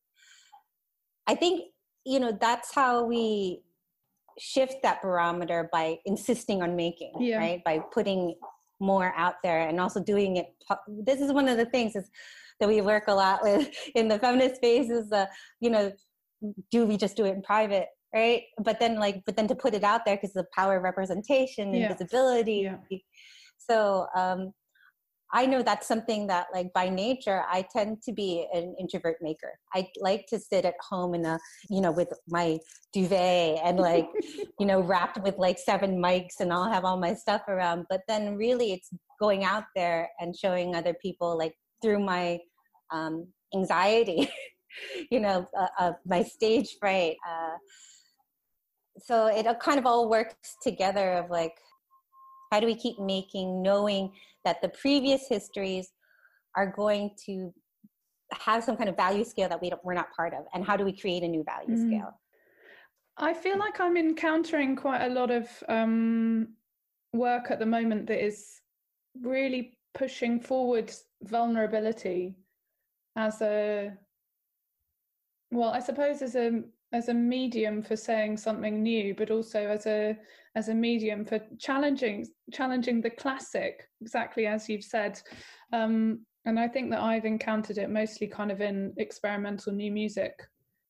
i 1.27 1.35
think 1.35 1.65
you 2.05 2.19
know 2.19 2.37
that's 2.39 2.73
how 2.73 3.03
we 3.03 3.61
shift 4.39 4.75
that 4.83 5.01
barometer 5.01 5.69
by 5.71 5.97
insisting 6.05 6.61
on 6.61 6.75
making 6.75 7.13
yeah. 7.19 7.37
right 7.37 7.63
by 7.63 7.79
putting 7.91 8.35
more 8.79 9.13
out 9.15 9.35
there 9.43 9.67
and 9.67 9.79
also 9.79 9.99
doing 10.03 10.37
it 10.37 10.53
this 10.87 11.19
is 11.19 11.31
one 11.31 11.47
of 11.47 11.57
the 11.57 11.65
things 11.65 11.95
is 11.95 12.09
that 12.59 12.67
we 12.67 12.81
work 12.81 13.03
a 13.07 13.13
lot 13.13 13.41
with 13.43 13.69
in 13.95 14.07
the 14.07 14.19
feminist 14.19 14.55
space 14.55 14.89
is 14.89 15.09
the 15.09 15.27
you 15.59 15.69
know 15.69 15.91
do 16.71 16.85
we 16.85 16.97
just 16.97 17.17
do 17.17 17.25
it 17.25 17.33
in 17.33 17.41
private 17.41 17.87
right 18.13 18.43
but 18.63 18.79
then 18.79 18.95
like 18.99 19.21
but 19.25 19.35
then 19.35 19.47
to 19.47 19.55
put 19.55 19.73
it 19.73 19.83
out 19.83 20.05
there 20.05 20.15
because 20.15 20.33
the 20.33 20.45
power 20.55 20.77
of 20.77 20.83
representation 20.83 21.69
and 21.69 21.77
yeah. 21.77 21.87
visibility 21.91 22.69
yeah. 22.89 22.97
so 23.57 24.07
um 24.15 24.51
I 25.33 25.45
know 25.45 25.61
that's 25.61 25.87
something 25.87 26.27
that, 26.27 26.47
like, 26.53 26.71
by 26.73 26.87
nature, 26.87 27.43
I 27.49 27.65
tend 27.73 28.01
to 28.03 28.13
be 28.13 28.47
an 28.53 28.75
introvert 28.79 29.17
maker. 29.21 29.51
I 29.73 29.89
like 29.99 30.25
to 30.27 30.39
sit 30.39 30.63
at 30.63 30.75
home 30.81 31.13
in 31.13 31.25
a, 31.25 31.37
you 31.69 31.81
know, 31.81 31.91
with 31.91 32.13
my 32.29 32.59
duvet 32.93 33.59
and, 33.63 33.77
like, 33.77 34.07
you 34.59 34.65
know, 34.65 34.79
wrapped 34.79 35.21
with 35.23 35.37
like 35.37 35.59
seven 35.59 36.01
mics 36.01 36.39
and 36.39 36.53
I'll 36.53 36.71
have 36.71 36.85
all 36.85 36.97
my 36.97 37.13
stuff 37.13 37.41
around. 37.49 37.85
But 37.89 38.01
then 38.07 38.37
really 38.37 38.71
it's 38.71 38.89
going 39.19 39.43
out 39.43 39.65
there 39.75 40.09
and 40.19 40.35
showing 40.35 40.75
other 40.75 40.95
people, 41.01 41.37
like, 41.37 41.53
through 41.81 41.99
my 41.99 42.39
um, 42.91 43.27
anxiety, 43.53 44.29
you 45.11 45.19
know, 45.19 45.47
uh, 45.57 45.67
uh, 45.79 45.91
my 46.05 46.23
stage 46.23 46.77
fright. 46.79 47.15
Uh, 47.27 47.57
so 48.99 49.27
it 49.27 49.45
kind 49.59 49.79
of 49.79 49.85
all 49.85 50.09
works 50.09 50.55
together 50.61 51.13
of 51.13 51.29
like, 51.29 51.53
how 52.51 52.59
do 52.59 52.65
we 52.65 52.75
keep 52.75 52.99
making, 52.99 53.61
knowing 53.61 54.11
that 54.45 54.61
the 54.61 54.69
previous 54.69 55.27
histories 55.27 55.89
are 56.55 56.71
going 56.75 57.11
to 57.25 57.53
have 58.33 58.63
some 58.63 58.75
kind 58.75 58.89
of 58.89 58.95
value 58.95 59.23
scale 59.23 59.49
that 59.49 59.61
we 59.61 59.69
don't, 59.69 59.83
we're 59.83 59.93
not 59.93 60.11
part 60.15 60.33
of? 60.33 60.45
And 60.53 60.65
how 60.65 60.77
do 60.77 60.85
we 60.85 60.97
create 60.97 61.23
a 61.23 61.27
new 61.27 61.43
value 61.43 61.75
mm. 61.75 61.87
scale? 61.87 62.19
I 63.17 63.33
feel 63.33 63.57
like 63.57 63.79
I'm 63.79 63.97
encountering 63.97 64.75
quite 64.75 65.03
a 65.05 65.09
lot 65.09 65.31
of 65.31 65.47
um, 65.67 66.49
work 67.13 67.49
at 67.49 67.59
the 67.59 67.65
moment 67.65 68.07
that 68.07 68.23
is 68.23 68.61
really 69.21 69.77
pushing 69.93 70.39
forward 70.39 70.93
vulnerability 71.23 72.35
as 73.17 73.41
a 73.41 73.91
well 75.51 75.71
i 75.71 75.79
suppose 75.79 76.21
as 76.21 76.35
a 76.35 76.61
as 76.93 77.09
a 77.09 77.13
medium 77.13 77.81
for 77.81 77.97
saying 77.97 78.37
something 78.37 78.81
new 78.81 79.13
but 79.15 79.31
also 79.31 79.67
as 79.67 79.85
a 79.85 80.17
as 80.55 80.69
a 80.69 80.73
medium 80.73 81.25
for 81.25 81.39
challenging 81.59 82.25
challenging 82.53 83.01
the 83.01 83.09
classic 83.09 83.89
exactly 84.01 84.47
as 84.47 84.69
you've 84.69 84.83
said. 84.83 85.19
Um, 85.73 86.25
and 86.45 86.57
i 86.57 86.67
think 86.67 86.89
that 86.91 87.01
i've 87.01 87.25
encountered 87.25 87.77
it 87.77 87.89
mostly 87.89 88.25
kind 88.25 88.51
of 88.51 88.61
in 88.61 88.93
experimental 88.97 89.73
new 89.73 89.91
music 89.91 90.47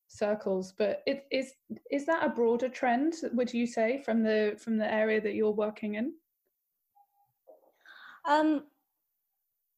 circles 0.07 0.73
but 0.77 1.01
it 1.05 1.25
is 1.31 1.53
is 1.91 2.05
that 2.05 2.25
a 2.25 2.29
broader 2.29 2.69
trend 2.69 3.13
would 3.33 3.53
you 3.53 3.65
say 3.65 4.01
from 4.05 4.23
the 4.23 4.55
from 4.57 4.77
the 4.77 4.93
area 4.93 5.19
that 5.19 5.33
you're 5.33 5.51
working 5.51 5.95
in? 5.95 6.13
Um 8.27 8.63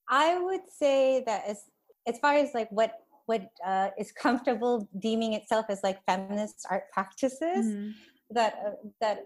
i 0.09 0.37
would 0.39 0.69
say 0.69 1.23
that 1.25 1.43
as 1.47 1.63
as 2.07 2.17
far 2.19 2.33
as 2.33 2.53
like 2.53 2.69
what 2.71 2.93
what 3.25 3.43
uh, 3.65 3.89
is 3.97 4.11
comfortable 4.11 4.89
deeming 4.97 5.33
itself 5.33 5.65
as 5.69 5.79
like 5.83 5.99
feminist 6.05 6.65
art 6.69 6.83
practices 6.91 7.65
mm-hmm. 7.65 7.89
that 8.31 8.53
uh, 8.65 8.71
that 9.01 9.19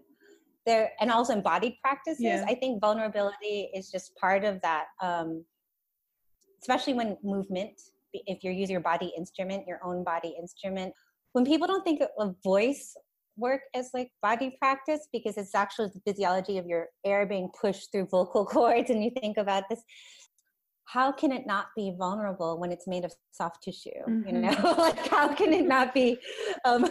there 0.65 0.91
and 0.99 1.11
also 1.11 1.33
embodied 1.33 1.75
practices 1.81 2.23
yeah. 2.23 2.45
i 2.47 2.55
think 2.55 2.81
vulnerability 2.81 3.69
is 3.73 3.91
just 3.91 4.15
part 4.15 4.43
of 4.43 4.61
that 4.61 4.85
um, 5.01 5.43
especially 6.61 6.93
when 6.93 7.17
movement 7.23 7.79
if 8.13 8.43
you're 8.43 8.53
using 8.53 8.73
your 8.73 8.81
body 8.81 9.11
instrument 9.17 9.65
your 9.67 9.79
own 9.83 10.03
body 10.03 10.35
instrument 10.39 10.93
when 11.33 11.45
people 11.45 11.67
don't 11.67 11.83
think 11.83 12.01
of 12.19 12.35
voice 12.43 12.95
work 13.37 13.61
as 13.73 13.89
like 13.93 14.11
body 14.21 14.55
practice 14.59 15.07
because 15.11 15.37
it's 15.37 15.55
actually 15.55 15.89
the 15.93 16.01
physiology 16.05 16.57
of 16.57 16.65
your 16.67 16.87
air 17.05 17.25
being 17.25 17.49
pushed 17.59 17.91
through 17.91 18.05
vocal 18.05 18.45
cords 18.55 18.89
and 18.89 19.03
you 19.03 19.11
think 19.19 19.37
about 19.37 19.63
this 19.69 19.81
how 20.85 21.11
can 21.11 21.31
it 21.31 21.45
not 21.45 21.67
be 21.75 21.93
vulnerable 21.97 22.59
when 22.59 22.71
it's 22.71 22.87
made 22.87 23.05
of 23.05 23.13
soft 23.31 23.63
tissue 23.63 23.89
mm-hmm. 24.07 24.27
you 24.27 24.41
know 24.41 24.75
like 24.77 25.07
how 25.07 25.33
can 25.33 25.53
it 25.53 25.65
not 25.65 25.93
be 25.93 26.17
um, 26.65 26.85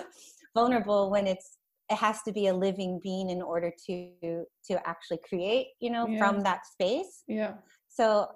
vulnerable 0.55 1.11
when 1.11 1.27
it's 1.27 1.59
it 1.91 1.97
has 1.97 2.23
to 2.23 2.33
be 2.33 2.47
a 2.47 2.55
living 2.55 3.01
being 3.03 3.31
in 3.31 3.43
order 3.43 3.71
to 3.87 4.11
to 4.23 4.89
actually 4.89 5.19
create 5.29 5.69
you 5.81 5.91
know 5.91 6.07
yeah. 6.07 6.19
from 6.19 6.41
that 6.43 6.67
space 6.67 7.23
yeah 7.27 7.55
so 7.89 8.29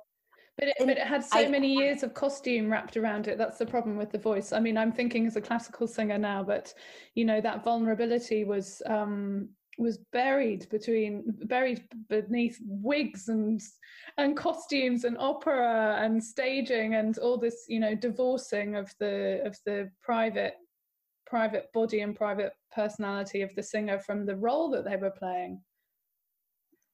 but 0.59 0.69
it, 0.69 0.75
but 0.81 0.89
it 0.91 1.07
had 1.07 1.25
so 1.25 1.39
I, 1.39 1.49
many 1.49 1.73
years 1.75 2.03
of 2.03 2.15
costume 2.15 2.71
wrapped 2.71 2.97
around 2.97 3.29
it 3.29 3.39
that's 3.39 3.59
the 3.59 3.67
problem 3.67 3.97
with 3.97 4.11
the 4.11 4.19
voice 4.19 4.53
i 4.53 4.61
mean 4.61 4.77
i'm 4.77 4.93
thinking 4.93 5.27
as 5.27 5.37
a 5.37 5.41
classical 5.41 5.87
singer 5.87 6.19
now 6.19 6.43
but 6.43 6.73
you 7.15 7.25
know 7.25 7.41
that 7.41 7.65
vulnerability 7.65 8.45
was 8.45 8.83
um 8.87 9.49
was 9.79 9.99
buried 10.13 10.69
between 10.71 11.23
buried 11.45 11.83
beneath 12.09 12.59
wigs 12.67 13.29
and 13.29 13.61
and 14.17 14.37
costumes 14.37 15.05
and 15.05 15.17
opera 15.19 15.99
and 16.01 16.23
staging 16.23 16.95
and 16.95 17.19
all 17.19 17.37
this 17.37 17.65
you 17.69 17.79
know 17.79 17.95
divorcing 17.95 18.75
of 18.75 18.93
the 19.01 19.43
of 19.45 19.57
the 19.67 19.91
private 20.03 20.55
private 21.27 21.71
body 21.75 22.01
and 22.01 22.17
private 22.17 22.53
personality 22.73 23.43
of 23.43 23.55
the 23.55 23.63
singer 23.63 23.99
from 23.99 24.25
the 24.25 24.37
role 24.37 24.71
that 24.71 24.85
they 24.85 24.97
were 24.97 25.11
playing 25.11 25.61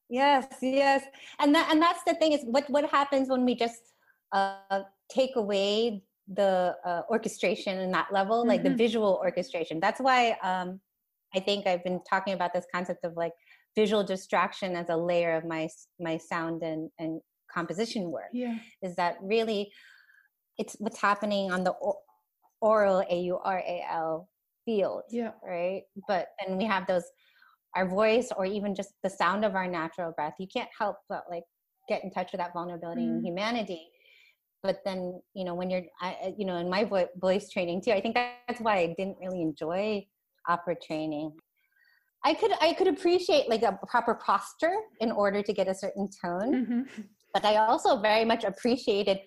yes 0.09 0.47
yes 0.61 1.05
and 1.39 1.55
that 1.55 1.69
and 1.71 1.81
that's 1.81 2.03
the 2.05 2.15
thing 2.15 2.33
is 2.33 2.41
what 2.45 2.69
what 2.69 2.89
happens 2.91 3.29
when 3.29 3.45
we 3.45 3.55
just 3.55 3.93
uh 4.33 4.83
take 5.09 5.37
away 5.37 6.03
the 6.35 6.75
uh, 6.85 7.03
orchestration 7.11 7.79
in 7.79 7.91
that 7.91 8.13
level 8.13 8.41
mm-hmm. 8.41 8.49
like 8.49 8.63
the 8.63 8.69
mm-hmm. 8.69 8.79
visual 8.79 9.21
orchestration 9.23 9.79
that's 9.79 10.01
why 10.01 10.37
um 10.43 10.81
i 11.35 11.41
think 11.41 11.67
i've 11.67 11.85
been 11.85 12.01
talking 12.09 12.35
about 12.35 12.53
this 12.53 12.67
concept 12.75 13.05
of 13.05 13.17
like 13.17 13.33
visual 13.75 14.05
distraction 14.05 14.77
as 14.77 14.89
a 14.89 14.97
layer 14.97 15.35
of 15.37 15.45
my 15.45 15.69
my 15.99 16.17
sound 16.17 16.63
and 16.63 16.91
and 16.99 17.21
composition 17.53 18.11
work. 18.11 18.31
Yeah. 18.33 18.57
Is 18.83 18.97
that 18.97 19.17
really 19.23 19.73
it's 20.59 20.77
what's 20.79 21.01
happening 21.01 21.51
on 21.51 21.65
the 21.65 21.75
aural 22.61 23.05
a-u-r-a-l 23.09 24.29
field 24.65 25.03
yeah. 25.11 25.33
right? 25.45 25.83
But 26.09 26.29
and 26.45 26.59
we 26.59 26.65
have 26.65 26.87
those 26.87 27.05
our 27.75 27.89
voice 27.89 28.31
or 28.37 28.45
even 28.45 28.75
just 28.75 28.91
the 29.03 29.11
sound 29.11 29.45
of 29.45 29.55
our 29.55 29.67
natural 29.67 30.13
breath. 30.13 30.35
You 30.39 30.47
can't 30.53 30.69
help 30.79 30.97
but 31.09 31.25
like 31.31 31.45
get 31.89 32.05
in 32.05 32.11
touch 32.11 32.33
with 32.33 32.41
that 32.41 32.53
vulnerability 32.53 33.03
mm. 33.03 33.09
and 33.09 33.27
humanity. 33.27 33.89
But 34.63 34.79
then 34.85 35.21
you 35.35 35.45
know 35.45 35.55
when 35.55 35.71
you're 35.71 35.83
I, 36.01 36.35
you 36.37 36.47
know 36.47 36.57
in 36.57 36.71
my 36.71 36.89
voice 37.17 37.51
training 37.51 37.83
too 37.83 37.91
i 37.91 38.01
think 38.01 38.15
that's 38.15 38.61
why 38.61 38.77
i 38.79 38.95
didn't 38.97 39.17
really 39.21 39.43
enjoy 39.43 40.07
opera 40.49 40.75
training 40.87 41.33
i 42.25 42.35
could 42.35 42.53
i 42.61 42.73
could 42.73 42.89
appreciate 42.89 43.49
like 43.49 43.63
a 43.63 43.79
proper 43.87 44.15
posture 44.15 44.77
in 45.01 45.11
order 45.11 45.43
to 45.43 45.53
get 45.53 45.69
a 45.69 45.75
certain 45.75 46.09
tone 46.25 46.55
mm-hmm. 46.55 47.03
but 47.35 47.45
i 47.45 47.57
also 47.57 48.01
very 48.01 48.25
much 48.25 48.45
appreciated 48.45 49.19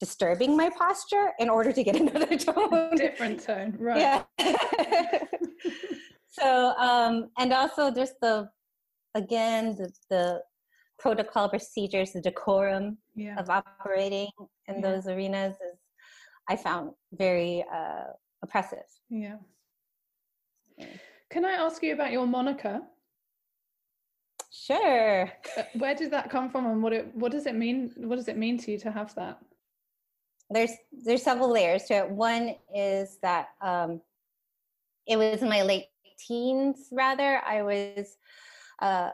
disturbing 0.00 0.56
my 0.56 0.70
posture 0.76 1.32
in 1.38 1.48
order 1.48 1.72
to 1.72 1.82
get 1.82 1.96
another 2.04 2.36
tone. 2.36 2.94
Different 2.96 3.42
tone, 3.42 3.74
right? 3.78 3.98
Yeah. 3.98 4.22
so, 6.28 6.74
um, 6.76 7.30
and 7.38 7.52
also 7.52 7.90
just 7.90 8.14
the, 8.20 8.48
again, 9.14 9.76
the, 9.76 9.90
the 10.10 10.42
protocol 10.98 11.48
procedures, 11.48 12.12
the 12.12 12.20
decorum 12.20 12.98
yeah. 13.14 13.38
of 13.38 13.50
operating 13.50 14.28
in 14.68 14.76
yeah. 14.76 14.80
those 14.80 15.06
arenas 15.06 15.54
is, 15.54 15.78
I 16.48 16.56
found 16.56 16.90
very 17.12 17.64
uh, 17.74 18.12
oppressive. 18.42 18.84
Yeah. 19.08 19.36
Can 21.30 21.44
I 21.44 21.52
ask 21.52 21.82
you 21.82 21.92
about 21.92 22.12
your 22.12 22.26
moniker? 22.26 22.80
Sure. 24.52 25.32
Uh, 25.56 25.62
where 25.74 25.94
did 25.94 26.12
that 26.12 26.30
come 26.30 26.48
from, 26.48 26.66
and 26.66 26.82
what 26.82 26.92
it 26.92 27.14
what 27.14 27.32
does 27.32 27.46
it 27.46 27.54
mean? 27.54 27.92
What 27.96 28.16
does 28.16 28.28
it 28.28 28.36
mean 28.36 28.58
to 28.58 28.70
you 28.72 28.78
to 28.78 28.90
have 28.90 29.14
that? 29.16 29.38
there's 30.50 30.70
there's 30.92 31.22
several 31.22 31.50
layers 31.50 31.84
to 31.84 31.94
it. 31.94 32.10
One 32.10 32.54
is 32.74 33.18
that 33.22 33.48
um, 33.60 34.00
it 35.06 35.16
was 35.16 35.42
in 35.42 35.48
my 35.48 35.62
late 35.62 35.86
teens. 36.18 36.88
Rather, 36.92 37.42
I 37.44 37.62
was 37.62 38.16
uh, 38.80 39.10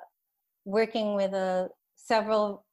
working 0.65 1.15
with 1.15 1.33
uh, 1.33 1.69
several 1.97 2.65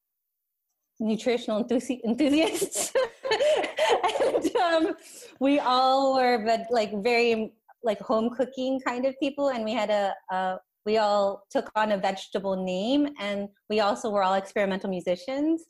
nutritional 0.99 1.63
enthusi- 1.63 2.03
enthusiasts, 2.03 2.93
and 4.25 4.55
um, 4.55 4.95
we 5.39 5.59
all 5.59 6.15
were 6.15 6.43
but 6.43 6.67
like 6.71 6.91
very 7.03 7.53
like 7.83 7.99
home 7.99 8.29
cooking 8.29 8.79
kind 8.85 9.05
of 9.05 9.15
people, 9.19 9.49
and 9.49 9.63
we 9.63 9.73
had 9.73 9.89
a, 9.89 10.13
a 10.31 10.57
we 10.85 10.97
all 10.97 11.43
took 11.49 11.69
on 11.75 11.91
a 11.91 11.97
vegetable 11.97 12.63
name, 12.63 13.09
and 13.19 13.49
we 13.69 13.79
also 13.81 14.09
were 14.09 14.23
all 14.23 14.35
experimental 14.35 14.89
musicians. 14.89 15.65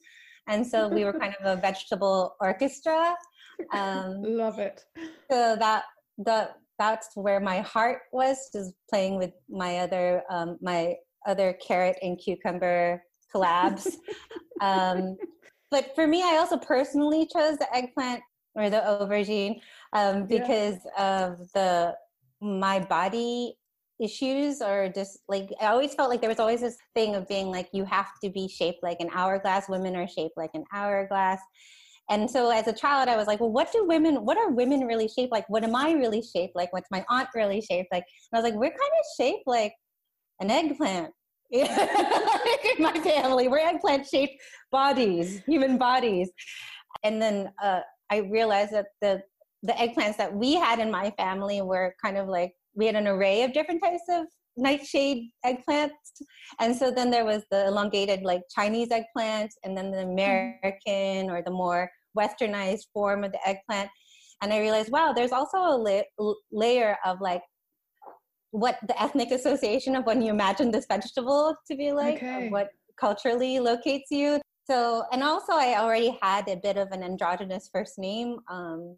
And 0.48 0.66
so 0.66 0.88
we 0.88 1.04
were 1.04 1.12
kind 1.12 1.36
of 1.42 1.58
a 1.58 1.60
vegetable 1.60 2.36
orchestra. 2.40 3.16
Um, 3.74 4.22
love 4.22 4.60
it. 4.60 4.82
so 5.30 5.56
that 5.58 5.84
the 6.18 6.50
that's 6.80 7.10
where 7.16 7.40
my 7.40 7.62
heart 7.62 8.02
was 8.14 8.38
just 8.54 8.74
playing 8.90 9.18
with 9.18 9.32
my 9.50 9.80
other 9.80 10.24
um, 10.30 10.58
my 10.62 10.96
other 11.28 11.58
carrot 11.66 11.98
and 12.02 12.18
cucumber 12.18 13.02
collabs. 13.34 13.88
Um, 14.60 15.18
but 15.70 15.94
for 15.96 16.08
me 16.08 16.24
i 16.24 16.38
also 16.38 16.58
personally 16.58 17.28
chose 17.32 17.58
the 17.58 17.68
eggplant 17.76 18.22
or 18.58 18.70
the 18.70 18.78
aubergine 18.78 19.62
um, 19.94 20.26
because 20.26 20.78
yeah. 20.98 21.26
of 21.26 21.40
the 21.54 21.96
my 22.42 22.80
body 22.80 23.56
issues 24.00 24.62
or 24.62 24.90
just 24.90 25.20
like 25.28 25.50
I 25.62 25.68
always 25.68 25.94
felt 25.96 26.10
like 26.10 26.22
there 26.22 26.30
was 26.30 26.40
always 26.40 26.62
this 26.62 26.78
thing 26.94 27.16
of 27.16 27.28
being 27.28 27.48
like 27.48 27.70
you 27.74 27.84
have 27.86 28.10
to 28.24 28.30
be 28.30 28.48
shaped 28.48 28.84
like 28.84 28.98
an 29.00 29.10
hourglass 29.14 29.68
women 29.70 29.96
are 29.96 30.08
shaped 30.08 30.38
like 30.38 30.52
an 30.54 30.66
hourglass 30.72 31.40
and 32.10 32.30
so 32.30 32.52
as 32.52 32.68
a 32.68 32.74
child 32.74 33.10
I 33.10 33.18
was 33.18 33.26
like 33.26 33.40
well 33.40 33.52
what 33.52 33.72
do 33.72 33.86
women 33.86 34.24
what 34.24 34.38
are 34.38 34.52
women 34.52 34.82
really 34.82 35.08
shaped 35.08 35.32
like 35.32 35.50
what 35.50 35.64
am 35.64 35.76
I 35.76 35.94
really 35.94 36.22
shaped 36.22 36.56
like 36.56 36.72
what's 36.74 36.92
my 36.92 37.04
aunt 37.10 37.30
really 37.34 37.60
shaped 37.60 37.90
like 37.92 38.04
and 38.32 38.38
I 38.38 38.42
was 38.42 38.52
like 38.52 38.60
we're 38.60 38.70
kind 38.70 38.78
of 38.78 39.06
shaped 39.18 39.48
like 39.48 39.74
an 40.40 40.52
eggplant 40.52 41.12
in 41.52 41.68
my 42.80 43.00
family. 43.04 43.48
We're 43.48 43.60
eggplant 43.60 44.06
shaped 44.06 44.42
bodies, 44.72 45.42
human 45.46 45.78
bodies. 45.78 46.30
And 47.04 47.22
then 47.22 47.52
uh, 47.62 47.82
I 48.10 48.18
realized 48.18 48.74
that 48.74 48.88
the 49.02 49.22
the 49.64 49.74
eggplants 49.74 50.18
that 50.18 50.34
we 50.34 50.54
had 50.54 50.80
in 50.80 50.92
my 50.92 51.12
family 51.18 51.62
were 51.62 51.96
kind 52.04 52.18
of 52.18 52.28
like 52.28 52.54
we 52.76 52.86
had 52.86 52.96
an 52.96 53.08
array 53.08 53.44
of 53.44 53.54
different 53.54 53.82
types 53.82 54.04
of 54.10 54.26
nightshade 54.58 55.30
eggplants. 55.46 55.92
And 56.60 56.76
so 56.76 56.92
then 56.92 57.10
there 57.12 57.26
was 57.26 57.44
the 57.52 57.68
elongated 57.68 58.22
like 58.24 58.42
Chinese 58.54 58.92
eggplant 58.92 59.54
and 59.64 59.78
then 59.78 59.92
the 59.92 60.02
American 60.02 61.30
or 61.30 61.42
the 61.42 61.52
more 61.52 61.90
westernized 62.18 62.86
form 62.94 63.24
of 63.24 63.32
the 63.32 63.48
eggplant. 63.48 63.90
And 64.42 64.54
I 64.54 64.60
realized, 64.60 64.92
wow, 64.92 65.14
there's 65.14 65.32
also 65.32 65.58
a 65.58 66.04
la- 66.20 66.34
layer 66.52 66.98
of 67.06 67.22
like 67.22 67.42
what 68.52 68.78
the 68.88 69.00
ethnic 69.02 69.32
association 69.32 69.96
of 69.96 70.06
when 70.06 70.22
you 70.22 70.32
imagine 70.32 70.72
this 70.72 70.86
vegetable 70.88 71.56
to 71.68 71.76
be 71.76 71.92
like, 71.92 72.18
okay. 72.18 72.50
what 72.50 72.70
culturally 73.00 73.60
locates 73.60 74.10
you. 74.12 74.40
So, 74.70 75.06
and 75.14 75.24
also 75.24 75.54
I 75.54 75.80
already 75.80 76.18
had 76.22 76.50
a 76.50 76.58
bit 76.58 76.76
of 76.76 76.92
an 76.92 77.02
androgynous 77.02 77.70
first 77.72 77.98
name. 77.98 78.40
Um, 78.50 78.98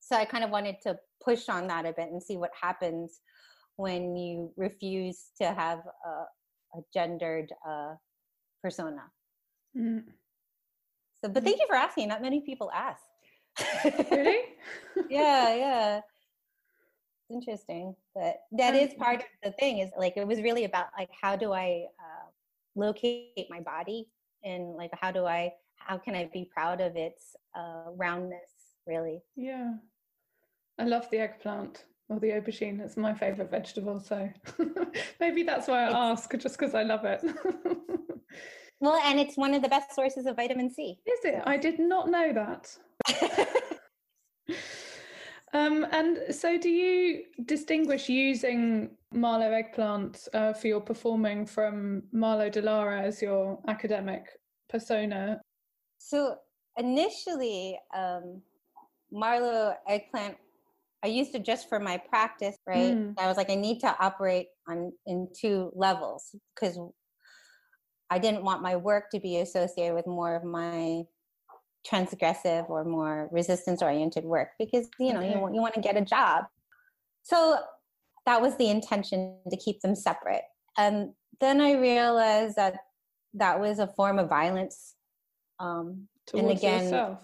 so 0.00 0.16
I 0.16 0.24
kind 0.24 0.44
of 0.44 0.50
wanted 0.50 0.76
to 0.84 0.96
push 1.22 1.50
on 1.50 1.66
that 1.66 1.84
a 1.84 1.92
bit 1.92 2.10
and 2.10 2.22
see 2.22 2.38
what 2.38 2.52
happens 2.58 3.20
when 3.76 4.16
you 4.16 4.52
refuse 4.56 5.26
to 5.42 5.52
have 5.52 5.80
a, 6.06 6.78
a 6.78 6.82
gendered 6.94 7.52
uh, 7.68 7.94
persona. 8.62 9.02
Mm. 9.76 10.04
So, 11.22 11.28
but 11.28 11.44
thank 11.44 11.60
you 11.60 11.66
for 11.66 11.76
asking. 11.76 12.08
Not 12.08 12.22
many 12.22 12.40
people 12.40 12.70
ask. 12.72 13.02
really? 14.10 14.40
yeah, 15.10 15.54
yeah. 15.54 16.00
Interesting, 17.30 17.94
but 18.14 18.36
that 18.52 18.74
is 18.74 18.94
part 18.94 19.20
of 19.20 19.26
the 19.42 19.50
thing. 19.52 19.78
Is 19.78 19.90
like 19.98 20.16
it 20.16 20.26
was 20.26 20.40
really 20.40 20.64
about 20.64 20.86
like 20.96 21.10
how 21.20 21.36
do 21.36 21.52
I 21.52 21.86
uh, 21.98 22.28
locate 22.76 23.48
my 23.50 23.60
body 23.60 24.06
and 24.46 24.76
like 24.76 24.90
how 25.00 25.10
do 25.10 25.26
I 25.26 25.52
how 25.76 25.98
can 25.98 26.14
I 26.14 26.30
be 26.32 26.48
proud 26.52 26.80
of 26.80 26.96
its 26.96 27.36
uh, 27.54 27.90
roundness? 27.94 28.52
Really. 28.86 29.22
Yeah, 29.36 29.74
I 30.78 30.84
love 30.84 31.10
the 31.10 31.18
eggplant 31.18 31.84
or 32.08 32.20
the 32.20 32.28
aubergine. 32.28 32.80
It's 32.80 32.96
my 32.96 33.12
favorite 33.12 33.50
vegetable, 33.50 34.00
so 34.00 34.28
maybe 35.20 35.42
that's 35.42 35.68
why 35.68 35.84
I 35.84 35.86
it's, 35.86 35.94
ask, 35.94 36.38
just 36.38 36.58
because 36.58 36.74
I 36.74 36.84
love 36.84 37.04
it. 37.04 37.22
well, 38.80 39.00
and 39.04 39.18
it's 39.18 39.36
one 39.36 39.54
of 39.54 39.62
the 39.62 39.68
best 39.68 39.94
sources 39.94 40.26
of 40.26 40.36
vitamin 40.36 40.70
C. 40.72 40.98
Is 41.04 41.24
it? 41.24 41.42
I 41.44 41.56
did 41.56 41.78
not 41.80 42.08
know 42.08 42.32
that. 42.32 42.76
um, 45.52 45.86
and 45.92 46.34
so, 46.34 46.58
do 46.58 46.68
you 46.68 47.24
distinguish 47.44 48.08
using 48.08 48.90
Marlo 49.14 49.52
eggplant 49.52 50.28
uh, 50.34 50.52
for 50.52 50.66
your 50.66 50.80
performing 50.80 51.46
from 51.46 52.02
Marlo 52.14 52.50
De 52.50 52.60
Lara 52.60 53.02
as 53.02 53.22
your 53.22 53.58
academic 53.68 54.26
persona? 54.68 55.40
So 55.98 56.36
initially, 56.76 57.78
um, 57.94 58.42
Marlo 59.12 59.74
eggplant 59.88 60.36
I 61.06 61.08
used 61.08 61.36
it 61.36 61.44
just 61.44 61.68
for 61.68 61.78
my 61.78 61.98
practice, 61.98 62.56
right? 62.66 62.94
Mm. 62.94 63.14
I 63.16 63.28
was 63.28 63.36
like, 63.36 63.48
I 63.48 63.54
need 63.54 63.78
to 63.80 63.96
operate 64.00 64.48
on 64.66 64.92
in 65.06 65.28
two 65.38 65.70
levels 65.74 66.34
because 66.54 66.78
I 68.10 68.18
didn't 68.18 68.42
want 68.42 68.60
my 68.60 68.74
work 68.74 69.10
to 69.12 69.20
be 69.20 69.38
associated 69.38 69.94
with 69.94 70.08
more 70.08 70.34
of 70.34 70.42
my 70.42 71.02
transgressive 71.90 72.68
or 72.68 72.84
more 72.84 73.28
resistance 73.30 73.82
oriented 73.82 74.24
work 74.24 74.48
because 74.58 74.88
you 74.98 75.12
know 75.12 75.20
okay. 75.20 75.30
you, 75.30 75.54
you 75.54 75.60
want 75.60 75.74
to 75.74 75.80
get 75.80 75.96
a 75.96 76.04
job. 76.04 76.44
So 77.22 77.58
that 78.24 78.40
was 78.40 78.56
the 78.56 78.68
intention 78.68 79.38
to 79.48 79.56
keep 79.56 79.80
them 79.80 79.94
separate. 79.94 80.42
And 80.76 81.10
then 81.40 81.60
I 81.60 81.72
realized 81.72 82.56
that 82.56 82.74
that 83.34 83.60
was 83.60 83.78
a 83.78 83.86
form 83.86 84.18
of 84.18 84.28
violence. 84.28 84.94
Um, 85.60 86.08
and 86.34 86.50
again, 86.50 86.84
yourself 86.84 87.22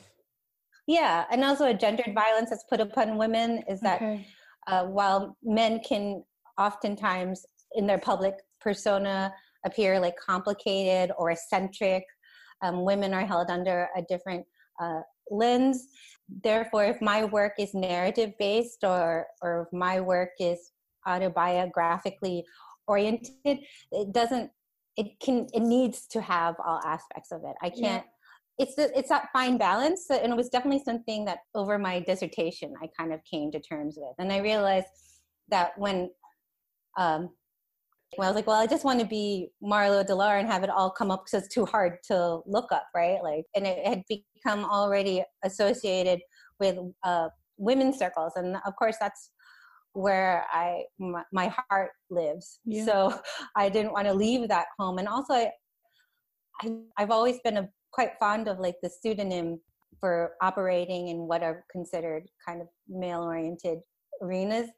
yeah, 0.86 1.24
and 1.30 1.44
also 1.44 1.66
a 1.66 1.74
gendered 1.74 2.14
violence 2.14 2.50
that's 2.50 2.64
put 2.68 2.80
upon 2.80 3.16
women 3.16 3.62
is 3.68 3.80
that 3.80 3.96
okay. 3.96 4.26
uh, 4.66 4.84
while 4.84 5.36
men 5.42 5.80
can 5.80 6.24
oftentimes 6.58 7.46
in 7.74 7.86
their 7.86 7.98
public 7.98 8.34
persona 8.60 9.32
appear 9.64 10.00
like 10.00 10.16
complicated 10.16 11.12
or 11.16 11.30
eccentric, 11.30 12.04
um, 12.62 12.84
women 12.84 13.14
are 13.14 13.24
held 13.24 13.48
under 13.48 13.88
a 13.96 14.02
different 14.02 14.44
uh, 14.82 15.00
lens. 15.30 15.86
Therefore, 16.42 16.84
if 16.84 17.00
my 17.00 17.24
work 17.24 17.54
is 17.58 17.74
narrative 17.74 18.32
based 18.38 18.84
or 18.84 19.26
or 19.42 19.62
if 19.66 19.78
my 19.78 20.00
work 20.00 20.30
is 20.40 20.72
autobiographically 21.06 22.42
oriented, 22.86 23.30
it 23.44 24.12
doesn't. 24.12 24.50
It 24.96 25.18
can. 25.20 25.46
It 25.52 25.60
needs 25.62 26.06
to 26.08 26.20
have 26.20 26.54
all 26.64 26.80
aspects 26.84 27.32
of 27.32 27.42
it. 27.44 27.54
I 27.62 27.70
can't. 27.70 28.04
Yeah 28.04 28.12
it's 28.58 28.74
the, 28.74 28.96
it's 28.96 29.08
that 29.08 29.28
fine 29.32 29.56
balance 29.56 30.06
and 30.10 30.32
it 30.32 30.36
was 30.36 30.48
definitely 30.48 30.82
something 30.84 31.24
that 31.24 31.38
over 31.54 31.78
my 31.78 32.00
dissertation 32.00 32.74
i 32.82 32.88
kind 32.98 33.12
of 33.12 33.20
came 33.24 33.50
to 33.50 33.58
terms 33.60 33.96
with 33.98 34.14
and 34.18 34.30
i 34.32 34.38
realized 34.38 34.86
that 35.48 35.72
when 35.78 36.10
um 36.98 37.30
when 38.16 38.26
i 38.26 38.30
was 38.30 38.36
like 38.36 38.46
well 38.46 38.60
i 38.60 38.66
just 38.66 38.84
want 38.84 39.00
to 39.00 39.06
be 39.06 39.48
Marlo 39.62 40.06
De 40.06 40.14
Lara 40.14 40.38
and 40.38 40.48
have 40.48 40.62
it 40.62 40.70
all 40.70 40.90
come 40.90 41.10
up 41.10 41.24
because 41.24 41.44
it's 41.44 41.54
too 41.54 41.64
hard 41.64 41.98
to 42.04 42.40
look 42.46 42.70
up 42.72 42.86
right 42.94 43.22
like 43.22 43.44
and 43.54 43.66
it 43.66 43.86
had 43.86 44.02
become 44.08 44.64
already 44.64 45.22
associated 45.44 46.20
with 46.60 46.78
uh 47.04 47.28
women's 47.56 47.98
circles 47.98 48.32
and 48.36 48.56
of 48.66 48.76
course 48.76 48.96
that's 49.00 49.30
where 49.94 50.46
i 50.50 50.82
my, 50.98 51.22
my 51.32 51.54
heart 51.68 51.90
lives 52.10 52.60
yeah. 52.64 52.84
so 52.84 53.20
i 53.56 53.68
didn't 53.68 53.92
want 53.92 54.06
to 54.06 54.14
leave 54.14 54.48
that 54.48 54.66
home 54.78 54.98
and 54.98 55.08
also 55.08 55.34
I, 55.34 55.50
I 56.60 56.76
i've 56.98 57.10
always 57.10 57.38
been 57.44 57.58
a 57.58 57.68
quite 57.92 58.12
fond 58.18 58.48
of 58.48 58.58
like 58.58 58.76
the 58.82 58.90
pseudonym 58.90 59.60
for 60.00 60.32
operating 60.42 61.08
in 61.08 61.28
what 61.28 61.42
are 61.42 61.64
considered 61.70 62.24
kind 62.44 62.60
of 62.60 62.66
male 62.88 63.22
oriented 63.22 63.78
arenas. 64.20 64.68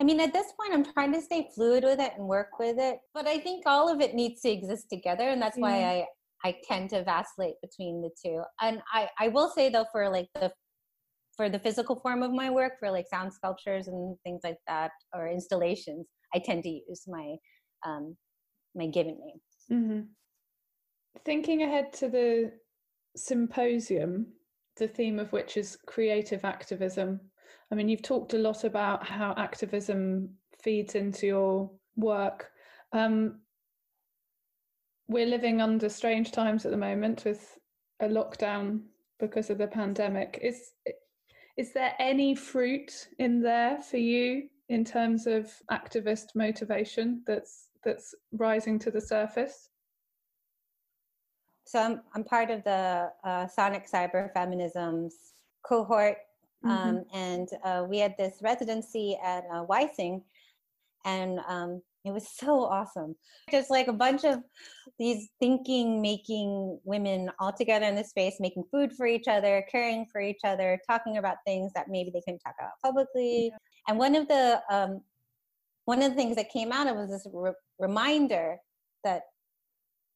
I 0.00 0.04
mean, 0.04 0.20
at 0.20 0.32
this 0.32 0.52
point, 0.58 0.74
I'm 0.74 0.92
trying 0.92 1.12
to 1.12 1.22
stay 1.22 1.48
fluid 1.54 1.84
with 1.84 2.00
it 2.00 2.12
and 2.16 2.26
work 2.26 2.58
with 2.58 2.78
it, 2.78 2.98
but 3.14 3.26
I 3.26 3.38
think 3.38 3.62
all 3.66 3.88
of 3.88 4.00
it 4.00 4.14
needs 4.14 4.40
to 4.42 4.50
exist 4.50 4.86
together, 4.90 5.28
and 5.28 5.40
that's 5.40 5.56
why 5.56 5.84
I 5.84 6.06
I 6.44 6.56
tend 6.68 6.90
to 6.90 7.04
vacillate 7.04 7.54
between 7.62 8.02
the 8.02 8.10
two. 8.22 8.42
And 8.60 8.82
I 8.92 9.08
I 9.18 9.28
will 9.28 9.48
say 9.48 9.70
though, 9.70 9.86
for 9.92 10.08
like 10.08 10.28
the 10.34 10.52
for 11.36 11.48
the 11.48 11.58
physical 11.58 12.00
form 12.00 12.22
of 12.22 12.32
my 12.32 12.50
work, 12.50 12.74
for 12.80 12.90
like 12.90 13.06
sound 13.08 13.32
sculptures 13.32 13.88
and 13.88 14.16
things 14.24 14.40
like 14.44 14.58
that, 14.66 14.90
or 15.14 15.28
installations, 15.28 16.06
I 16.34 16.40
tend 16.44 16.64
to 16.64 16.70
use 16.70 17.04
my 17.06 17.36
um, 17.86 18.16
my 18.74 18.86
given 18.88 19.18
name. 19.18 19.40
Mm-hmm 19.72 20.00
thinking 21.24 21.62
ahead 21.62 21.92
to 21.94 22.08
the 22.08 22.52
symposium, 23.16 24.26
the 24.76 24.88
theme 24.88 25.18
of 25.18 25.32
which 25.32 25.56
is 25.56 25.78
creative 25.86 26.44
activism. 26.44 27.20
I 27.70 27.74
mean, 27.74 27.88
you've 27.88 28.02
talked 28.02 28.34
a 28.34 28.38
lot 28.38 28.64
about 28.64 29.06
how 29.06 29.34
activism 29.36 30.30
feeds 30.62 30.94
into 30.94 31.26
your 31.26 31.70
work. 31.96 32.50
Um, 32.92 33.40
we're 35.08 35.26
living 35.26 35.60
under 35.60 35.88
strange 35.88 36.32
times 36.32 36.64
at 36.64 36.70
the 36.70 36.76
moment 36.76 37.24
with 37.24 37.58
a 38.00 38.06
lockdown 38.06 38.82
because 39.18 39.50
of 39.50 39.58
the 39.58 39.66
pandemic. 39.66 40.38
Is 40.42 40.72
is 41.56 41.72
there 41.72 41.94
any 41.98 42.34
fruit 42.34 43.08
in 43.18 43.40
there 43.40 43.80
for 43.80 43.98
you 43.98 44.48
in 44.68 44.84
terms 44.84 45.26
of 45.26 45.52
activist 45.70 46.34
motivation 46.34 47.22
that's 47.26 47.68
that's 47.84 48.14
rising 48.32 48.78
to 48.80 48.90
the 48.90 49.00
surface? 49.00 49.68
so 51.66 51.80
I'm, 51.80 52.02
I'm 52.14 52.24
part 52.24 52.50
of 52.50 52.62
the 52.64 53.10
uh, 53.24 53.46
Sonic 53.48 53.90
Cyberfeminisms 53.90 55.12
cohort. 55.66 56.18
Mm-hmm. 56.64 56.88
Um, 56.88 57.04
and 57.12 57.48
uh, 57.64 57.84
we 57.88 57.98
had 57.98 58.14
this 58.18 58.38
residency 58.42 59.18
at 59.22 59.44
uh, 59.52 59.64
Wysing, 59.66 60.22
and 61.04 61.40
um, 61.46 61.82
it 62.04 62.12
was 62.12 62.28
so 62.28 62.64
awesome. 62.64 63.16
Just 63.50 63.70
like 63.70 63.88
a 63.88 63.92
bunch 63.92 64.24
of 64.24 64.40
these 64.98 65.28
thinking, 65.40 66.00
making 66.00 66.78
women 66.84 67.30
all 67.38 67.52
together 67.52 67.86
in 67.86 67.94
this 67.94 68.10
space, 68.10 68.36
making 68.40 68.64
food 68.70 68.92
for 68.92 69.06
each 69.06 69.28
other, 69.28 69.64
caring 69.70 70.06
for 70.10 70.20
each 70.20 70.40
other, 70.44 70.78
talking 70.88 71.18
about 71.18 71.36
things 71.46 71.72
that 71.74 71.88
maybe 71.88 72.10
they 72.10 72.20
couldn't 72.20 72.40
talk 72.40 72.54
about 72.58 72.72
publicly. 72.82 73.46
Yeah. 73.46 73.58
And 73.88 73.98
one 73.98 74.14
of 74.14 74.28
the 74.28 74.62
um, 74.70 75.00
one 75.84 76.02
of 76.02 76.10
the 76.10 76.16
things 76.16 76.36
that 76.36 76.50
came 76.50 76.72
out 76.72 76.86
of 76.86 76.96
was 76.96 77.10
this 77.10 77.26
re- 77.32 77.52
reminder 77.78 78.56
that 79.02 79.22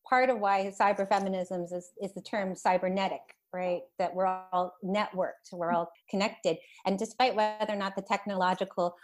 part 0.09 0.31
of 0.31 0.39
why 0.39 0.73
cyber 0.79 1.07
feminisms 1.07 1.73
is, 1.73 1.91
is 2.03 2.15
the 2.15 2.23
term 2.23 2.55
cybernetic 2.55 3.21
right 3.53 3.81
that 3.99 4.15
we're 4.15 4.27
all 4.27 4.75
networked 4.85 5.53
we're 5.53 5.73
all 5.73 5.91
connected. 6.11 6.57
And 6.87 6.99
despite 6.99 7.35
whether 7.35 7.73
or 7.73 7.77
not 7.77 7.97
the 7.97 8.03
technological 8.03 8.95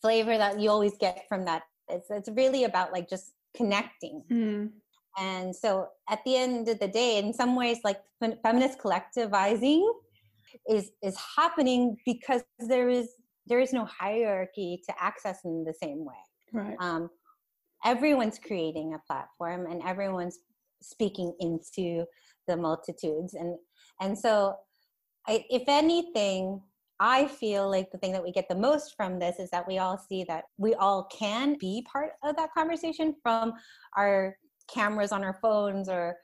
flavor 0.00 0.36
that 0.38 0.60
you 0.60 0.70
always 0.70 0.96
get 0.98 1.24
from 1.28 1.44
that 1.46 1.62
it's, 1.88 2.10
it's 2.10 2.28
really 2.28 2.64
about 2.64 2.92
like 2.92 3.08
just 3.08 3.32
connecting. 3.56 4.22
Mm. 4.30 4.70
and 5.18 5.56
so 5.56 5.88
at 6.08 6.20
the 6.24 6.36
end 6.36 6.68
of 6.68 6.78
the 6.78 6.88
day 6.88 7.18
in 7.18 7.32
some 7.32 7.56
ways 7.56 7.78
like 7.82 8.00
feminist 8.42 8.78
collectivizing 8.78 9.84
is 10.68 10.90
is 11.02 11.16
happening 11.36 11.96
because 12.04 12.42
there 12.58 12.88
is 12.88 13.14
there 13.48 13.60
is 13.60 13.72
no 13.72 13.84
hierarchy 13.86 14.82
to 14.86 14.94
access 15.02 15.40
in 15.44 15.64
the 15.64 15.72
same 15.72 16.04
way. 16.04 16.14
Right. 16.52 16.76
Um, 16.80 17.10
everyone's 17.84 18.38
creating 18.38 18.94
a 18.94 18.98
platform 19.06 19.66
and 19.66 19.82
everyone's 19.82 20.38
speaking 20.82 21.34
into 21.40 22.04
the 22.46 22.56
multitudes 22.56 23.34
and 23.34 23.56
and 24.00 24.18
so 24.18 24.56
I, 25.26 25.44
if 25.50 25.64
anything 25.68 26.60
i 27.00 27.26
feel 27.26 27.70
like 27.70 27.90
the 27.90 27.98
thing 27.98 28.12
that 28.12 28.22
we 28.22 28.32
get 28.32 28.48
the 28.48 28.54
most 28.54 28.94
from 28.96 29.18
this 29.18 29.38
is 29.38 29.50
that 29.50 29.66
we 29.66 29.78
all 29.78 29.98
see 29.98 30.24
that 30.24 30.44
we 30.56 30.74
all 30.74 31.04
can 31.04 31.56
be 31.58 31.86
part 31.90 32.12
of 32.24 32.36
that 32.36 32.50
conversation 32.54 33.14
from 33.22 33.52
our 33.96 34.36
cameras 34.72 35.12
on 35.12 35.24
our 35.24 35.38
phones 35.40 35.88
or 35.88 36.16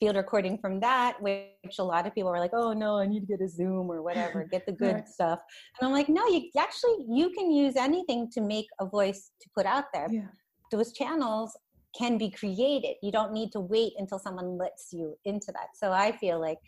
field 0.00 0.16
recording 0.16 0.58
from 0.58 0.80
that 0.80 1.20
which 1.22 1.78
a 1.78 1.84
lot 1.84 2.06
of 2.06 2.14
people 2.14 2.30
were 2.30 2.40
like 2.40 2.54
oh 2.54 2.72
no 2.72 2.98
i 2.98 3.06
need 3.06 3.20
to 3.20 3.26
get 3.26 3.40
a 3.40 3.48
zoom 3.48 3.90
or 3.90 4.02
whatever 4.02 4.44
get 4.50 4.66
the 4.66 4.72
good 4.72 5.06
stuff 5.06 5.40
and 5.80 5.86
i'm 5.86 5.92
like 5.92 6.08
no 6.08 6.26
you 6.26 6.50
actually 6.58 7.04
you 7.08 7.30
can 7.30 7.50
use 7.52 7.76
anything 7.76 8.28
to 8.30 8.40
make 8.40 8.66
a 8.80 8.86
voice 8.86 9.30
to 9.40 9.48
put 9.54 9.66
out 9.66 9.84
there 9.92 10.08
yeah. 10.10 10.26
those 10.70 10.92
channels 10.92 11.56
can 11.96 12.18
be 12.18 12.30
created. 12.30 12.96
You 13.02 13.12
don't 13.12 13.32
need 13.32 13.52
to 13.52 13.60
wait 13.60 13.92
until 13.98 14.18
someone 14.18 14.56
lets 14.56 14.92
you 14.92 15.16
into 15.24 15.52
that. 15.52 15.68
So 15.74 15.92
I 15.92 16.12
feel 16.12 16.40
like 16.40 16.58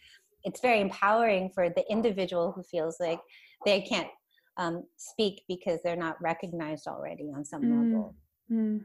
it's 0.45 0.61
very 0.61 0.81
empowering 0.81 1.51
for 1.55 1.69
the 1.71 1.85
individual 1.91 2.53
who 2.53 2.63
feels 2.63 2.99
like 3.01 3.21
they 3.65 3.81
can't 3.81 4.09
um, 4.57 4.85
speak 4.97 5.43
because 5.49 5.81
they're 5.83 5.97
not 5.97 6.21
recognized 6.21 6.87
already 6.87 7.33
on 7.35 7.45
some 7.45 7.63
mm. 7.63 7.71
level. 7.71 8.15
Mm. 8.51 8.85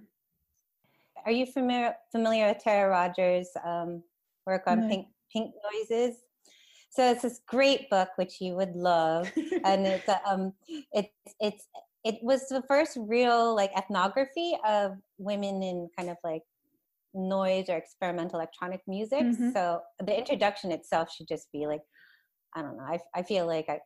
Are 1.26 1.32
you 1.32 1.46
familiar 1.46 1.96
familiar 2.12 2.48
with 2.48 2.64
Tara 2.64 2.90
Rodgers' 2.90 3.50
um, 3.64 4.02
work 4.48 4.64
on 4.68 4.82
no. 4.82 4.88
pink 4.88 5.08
pink 5.32 5.54
noises? 5.72 6.16
So 6.92 7.12
it's 7.12 7.22
this 7.22 7.42
great 7.46 7.90
book 7.90 8.10
which 8.16 8.42
you 8.42 8.56
would 8.56 8.76
love, 8.76 9.32
and 9.66 9.86
it's 9.86 10.10
um 10.26 10.54
it's 10.94 11.10
it's 11.40 11.68
it 12.04 12.16
was 12.22 12.48
the 12.48 12.64
first 12.64 12.98
real 13.00 13.54
like 13.54 13.72
ethnography 13.78 14.58
of 14.66 14.94
women 15.18 15.62
in 15.62 15.90
kind 15.98 16.10
of 16.10 16.18
like 16.24 16.44
noise 17.14 17.66
or 17.70 17.78
experimental 17.78 18.40
electronic 18.40 18.82
music. 18.88 19.22
Mm-hmm. 19.22 19.52
So 19.52 19.82
the 20.00 20.18
introduction 20.18 20.72
itself 20.72 21.12
should 21.14 21.28
just 21.28 21.52
be 21.52 21.68
like, 21.68 21.82
I 22.56 22.62
don't 22.62 22.78
know. 22.78 22.84
I, 22.84 23.00
I 23.16 23.24
feel 23.24 23.46
like 23.46 23.68
I, 23.70 23.80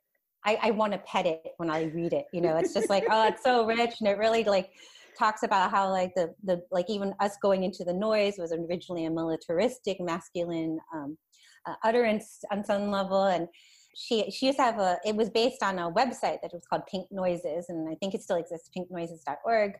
I, 0.45 0.59
I 0.61 0.71
want 0.71 0.93
to 0.93 0.99
pet 0.99 1.25
it 1.25 1.53
when 1.57 1.69
I 1.69 1.83
read 1.83 2.13
it. 2.13 2.25
You 2.33 2.41
know, 2.41 2.57
it's 2.57 2.73
just 2.73 2.89
like, 2.89 3.05
oh, 3.09 3.27
it's 3.27 3.43
so 3.43 3.65
rich, 3.65 3.95
and 3.99 4.07
it 4.09 4.17
really 4.17 4.43
like 4.43 4.71
talks 5.17 5.43
about 5.43 5.71
how 5.71 5.89
like 5.89 6.13
the 6.15 6.33
the 6.43 6.61
like 6.71 6.89
even 6.89 7.13
us 7.19 7.37
going 7.41 7.63
into 7.63 7.83
the 7.83 7.93
noise 7.93 8.35
was 8.37 8.51
originally 8.51 9.05
a 9.05 9.09
militaristic 9.09 10.01
masculine 10.01 10.79
um, 10.93 11.17
uh, 11.65 11.75
utterance 11.83 12.39
on 12.51 12.63
some 12.63 12.91
level, 12.91 13.25
and 13.25 13.47
she 13.95 14.29
she 14.31 14.47
used 14.47 14.57
to 14.57 14.63
have 14.63 14.79
a 14.79 14.97
it 15.05 15.15
was 15.15 15.29
based 15.29 15.61
on 15.61 15.79
a 15.79 15.91
website 15.91 16.41
that 16.41 16.51
was 16.51 16.63
called 16.69 16.81
pink 16.89 17.07
noises 17.11 17.65
and 17.69 17.87
i 17.87 17.95
think 17.95 18.13
it 18.13 18.21
still 18.21 18.37
exists 18.37 18.69
pinknoises.org 18.75 19.73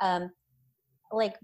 um, 0.00 0.30
like 1.12 1.34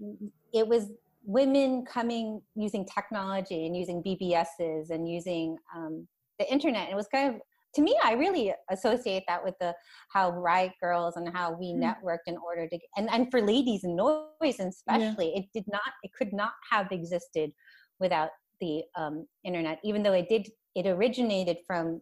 it 0.53 0.67
was 0.67 0.87
women 1.29 1.85
coming 1.85 2.41
using 2.55 2.83
technology 2.91 3.67
and 3.67 3.77
using 3.77 4.01
bbs's 4.01 4.89
and 4.89 5.07
using 5.07 5.55
um, 5.75 6.07
the 6.39 6.51
internet 6.51 6.85
and 6.85 6.91
it 6.93 6.95
was 6.95 7.07
kind 7.07 7.35
of 7.35 7.39
to 7.75 7.83
me 7.83 7.95
i 8.03 8.13
really 8.13 8.51
associate 8.71 9.21
that 9.27 9.43
with 9.43 9.53
the 9.61 9.71
how 10.11 10.31
riot 10.31 10.71
Grrrls 10.83 11.17
and 11.17 11.29
how 11.31 11.51
we 11.51 11.67
mm. 11.67 11.83
networked 11.83 12.25
in 12.25 12.35
order 12.37 12.67
to 12.67 12.79
and, 12.97 13.07
and 13.11 13.29
for 13.29 13.41
Ladyz 13.41 13.83
in 13.83 13.95
Noyz 13.95 14.59
especially 14.59 15.31
yeah. 15.31 15.41
it 15.41 15.45
did 15.53 15.65
not 15.67 15.91
it 16.01 16.09
could 16.17 16.33
not 16.33 16.53
have 16.71 16.91
existed 16.91 17.51
without 17.99 18.29
the 18.59 18.81
um, 18.97 19.27
internet 19.43 19.77
even 19.83 20.01
though 20.01 20.13
it 20.13 20.27
did 20.29 20.49
it 20.73 20.87
originated 20.87 21.57
from 21.67 22.01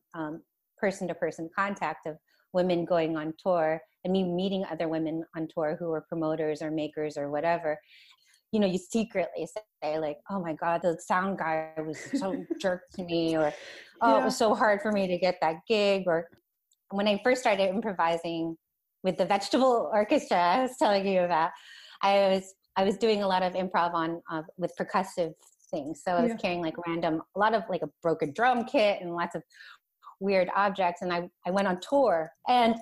person 0.78 1.06
to 1.06 1.14
person 1.14 1.50
contact 1.54 2.06
of 2.06 2.16
women 2.54 2.86
going 2.86 3.18
on 3.18 3.34
tour 3.44 3.82
and 4.06 4.14
me 4.14 4.24
meeting 4.24 4.64
other 4.72 4.88
women 4.88 5.26
on 5.36 5.50
tour 5.54 5.76
who 5.78 5.90
were 5.90 6.06
promoters 6.08 6.62
or 6.62 6.72
makers 6.72 7.18
or 7.18 7.30
whatever 7.30 7.78
you 8.52 8.60
know 8.60 8.68
you 8.68 8.78
secretly 8.78 9.48
say 9.84 10.00
like 10.00 10.18
oh 10.30 10.42
my 10.42 10.54
god 10.54 10.82
the 10.82 10.98
sound 11.00 11.38
guy 11.38 11.72
was 11.86 11.98
so 12.20 12.44
jerk 12.60 12.82
to 12.94 13.04
me 13.04 13.36
or 13.36 13.54
oh 14.02 14.16
yeah. 14.16 14.22
it 14.22 14.26
was 14.26 14.38
so 14.38 14.54
hard 14.54 14.82
for 14.82 14.92
me 14.92 15.08
to 15.08 15.18
get 15.18 15.38
that 15.42 15.56
gig 15.68 16.04
or 16.08 16.28
when 16.92 17.08
i 17.08 17.20
first 17.24 17.42
started 17.42 17.70
improvising 17.70 18.56
with 19.04 19.18
the 19.18 19.26
vegetable 19.26 19.90
orchestra 19.94 20.38
i 20.38 20.62
was 20.62 20.78
telling 20.80 21.06
you 21.06 21.22
about 21.22 21.52
i 22.04 22.30
was 22.30 22.54
i 22.78 22.84
was 22.84 22.98
doing 22.98 23.24
a 23.24 23.28
lot 23.28 23.44
of 23.44 23.54
improv 23.54 23.94
on 23.94 24.22
uh, 24.32 24.42
with 24.58 24.72
percussive 24.80 25.34
things. 25.70 26.02
So 26.04 26.12
I 26.12 26.22
was 26.22 26.32
yeah. 26.32 26.38
carrying 26.38 26.62
like 26.62 26.76
random, 26.88 27.22
a 27.36 27.40
lot 27.40 27.54
of 27.54 27.64
like 27.70 27.82
a 27.82 27.90
broken 28.02 28.34
drum 28.34 28.66
kit 28.66 29.00
and 29.02 29.14
lots 29.14 29.36
of 29.36 29.44
weird 30.20 30.50
objects. 30.56 31.02
And 31.02 31.14
I, 31.14 31.30
I 31.46 31.52
went 31.52 31.68
on 31.68 31.80
tour 31.80 32.32
and 32.48 32.76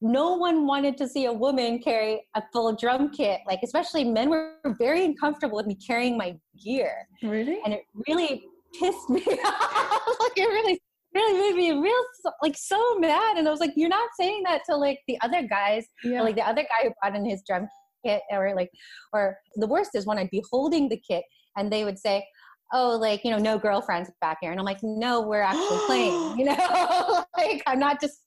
no 0.00 0.34
one 0.34 0.66
wanted 0.66 0.96
to 0.98 1.08
see 1.08 1.26
a 1.26 1.32
woman 1.32 1.78
carry 1.78 2.22
a 2.34 2.42
full 2.52 2.74
drum 2.74 3.10
kit. 3.10 3.40
Like, 3.46 3.60
especially 3.62 4.04
men 4.04 4.30
were 4.30 4.54
very 4.78 5.04
uncomfortable 5.04 5.56
with 5.56 5.66
me 5.66 5.74
carrying 5.74 6.16
my 6.16 6.36
gear. 6.62 7.06
Really? 7.22 7.60
And 7.64 7.74
it 7.74 7.82
really 8.08 8.44
pissed 8.78 9.10
me 9.10 9.20
off. 9.44 10.16
like, 10.20 10.32
it 10.36 10.48
really, 10.48 10.80
really 11.14 11.40
made 11.40 11.56
me 11.56 11.80
real, 11.80 12.02
like, 12.42 12.56
so 12.56 12.98
mad. 12.98 13.36
And 13.36 13.46
I 13.46 13.50
was 13.50 13.60
like, 13.60 13.72
you're 13.76 13.88
not 13.88 14.08
saying 14.18 14.42
that 14.44 14.62
to 14.70 14.76
like 14.76 15.00
the 15.06 15.18
other 15.22 15.42
guys, 15.42 15.86
yeah. 16.02 16.22
like 16.22 16.36
the 16.36 16.46
other 16.46 16.62
guy 16.62 16.88
who 16.88 16.92
brought 17.00 17.16
in 17.16 17.28
his 17.28 17.42
drum 17.46 17.68
kit, 18.04 18.22
or 18.30 18.54
like, 18.54 18.70
or 19.12 19.36
the 19.56 19.66
worst 19.66 19.90
is 19.94 20.06
when 20.06 20.18
I'd 20.18 20.30
be 20.30 20.42
holding 20.50 20.88
the 20.88 21.00
kit 21.06 21.24
and 21.56 21.70
they 21.70 21.84
would 21.84 21.98
say 21.98 22.24
oh 22.72 22.96
like 22.96 23.24
you 23.24 23.30
know 23.32 23.38
no 23.38 23.58
girlfriends 23.58 24.10
back 24.20 24.38
here 24.40 24.52
and 24.52 24.60
i'm 24.60 24.64
like 24.64 24.78
no 24.82 25.20
we're 25.20 25.42
actually 25.42 25.78
playing 25.86 26.12
you 26.38 26.44
know 26.44 27.24
like 27.36 27.62
i'm 27.66 27.78
not 27.78 28.00
just 28.00 28.18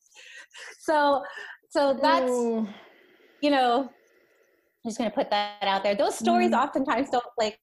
so 0.79 1.23
so 1.73 1.97
that's 2.01 2.29
Ooh. 2.29 2.67
you 3.41 3.49
know 3.49 3.81
i'm 3.81 4.89
just 4.89 4.97
going 4.97 5.09
to 5.09 5.15
put 5.15 5.29
that 5.29 5.57
out 5.61 5.83
there 5.83 5.95
those 5.95 6.17
stories 6.17 6.51
mm. 6.51 6.57
oftentimes 6.57 7.09
don't 7.09 7.23
like 7.37 7.57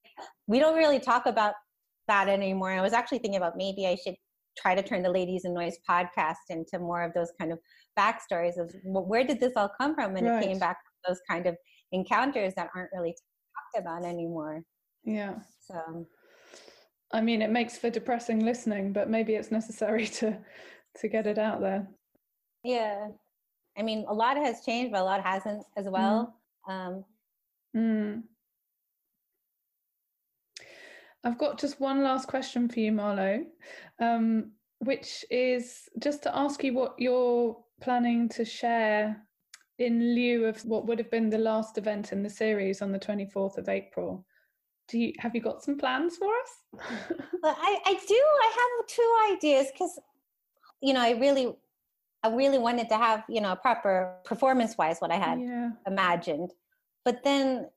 we 0.46 0.58
don't 0.58 0.76
really 0.76 0.98
talk 0.98 1.26
about 1.26 1.54
that 2.08 2.28
anymore 2.28 2.70
i 2.70 2.80
was 2.80 2.92
actually 2.92 3.18
thinking 3.18 3.36
about 3.36 3.54
maybe 3.56 3.86
i 3.86 3.94
should 3.94 4.14
try 4.58 4.74
to 4.74 4.82
turn 4.82 5.00
the 5.00 5.08
Ladyz 5.08 5.42
in 5.44 5.54
Noyz 5.54 5.74
podcast 5.88 6.34
into 6.50 6.80
more 6.80 7.02
of 7.02 7.14
those 7.14 7.30
kind 7.40 7.52
of 7.52 7.58
backstories 7.96 8.58
of 8.58 8.74
where 8.84 9.24
did 9.24 9.38
this 9.38 9.52
all 9.56 9.70
come 9.80 9.94
from 9.94 10.16
and 10.16 10.26
right. 10.26 10.42
it 10.42 10.46
came 10.46 10.58
back 10.58 10.76
those 11.06 11.20
kind 11.30 11.46
of 11.46 11.56
encounters 11.92 12.52
that 12.56 12.68
aren't 12.74 12.90
really 12.92 13.14
talked 13.72 13.86
about 13.86 14.04
anymore 14.04 14.64
yeah. 15.04 15.36
So 15.60 16.06
I 17.12 17.20
mean 17.20 17.42
it 17.42 17.50
makes 17.50 17.78
for 17.78 17.90
depressing 17.90 18.44
listening, 18.44 18.92
but 18.92 19.08
maybe 19.08 19.34
it's 19.34 19.50
necessary 19.50 20.06
to 20.18 20.38
to 20.98 21.08
get 21.08 21.26
it 21.26 21.38
out 21.38 21.60
there. 21.60 21.88
Yeah. 22.64 23.08
I 23.80 23.82
mean 23.82 24.04
a 24.06 24.14
lot 24.14 24.36
has 24.36 24.64
changed, 24.64 24.92
but 24.92 25.00
a 25.00 25.04
lot 25.04 25.24
hasn't 25.24 25.64
as 25.76 25.88
well. 25.88 26.36
Mm. 26.68 26.72
Um 26.72 27.04
mm. 27.76 28.22
I've 31.24 31.38
got 31.38 31.58
just 31.58 31.80
one 31.80 32.02
last 32.02 32.28
question 32.28 32.68
for 32.68 32.80
you, 32.80 32.92
Marlo, 32.92 33.44
um, 33.98 34.52
which 34.78 35.24
is 35.30 35.88
just 35.98 36.22
to 36.22 36.34
ask 36.34 36.64
you 36.64 36.72
what 36.72 36.94
you're 36.98 37.58
planning 37.82 38.28
to 38.30 38.44
share 38.44 39.26
in 39.78 40.14
lieu 40.14 40.46
of 40.46 40.64
what 40.64 40.86
would 40.86 40.98
have 40.98 41.10
been 41.10 41.28
the 41.28 41.38
last 41.38 41.76
event 41.76 42.12
in 42.12 42.22
the 42.22 42.30
series 42.30 42.80
on 42.80 42.92
the 42.92 42.98
24th 42.98 43.58
of 43.58 43.68
April 43.68 44.24
do 44.90 44.98
you 44.98 45.12
have 45.18 45.34
you 45.34 45.40
got 45.40 45.62
some 45.62 45.78
plans 45.78 46.16
for 46.16 46.26
us 46.26 46.80
I, 47.44 47.78
I 47.86 47.94
do 48.06 48.22
i 48.42 48.52
have 48.58 48.86
two 48.88 49.16
ideas 49.32 49.68
because 49.72 49.98
you 50.82 50.92
know 50.92 51.00
i 51.00 51.12
really 51.12 51.54
i 52.22 52.28
really 52.28 52.58
wanted 52.58 52.88
to 52.88 52.96
have 52.96 53.24
you 53.28 53.40
know 53.40 53.52
a 53.52 53.56
proper 53.56 54.14
performance 54.24 54.76
wise 54.78 54.98
what 55.00 55.10
i 55.10 55.16
had 55.16 55.40
yeah. 55.40 55.70
imagined 55.86 56.52
but 57.04 57.22
then 57.24 57.68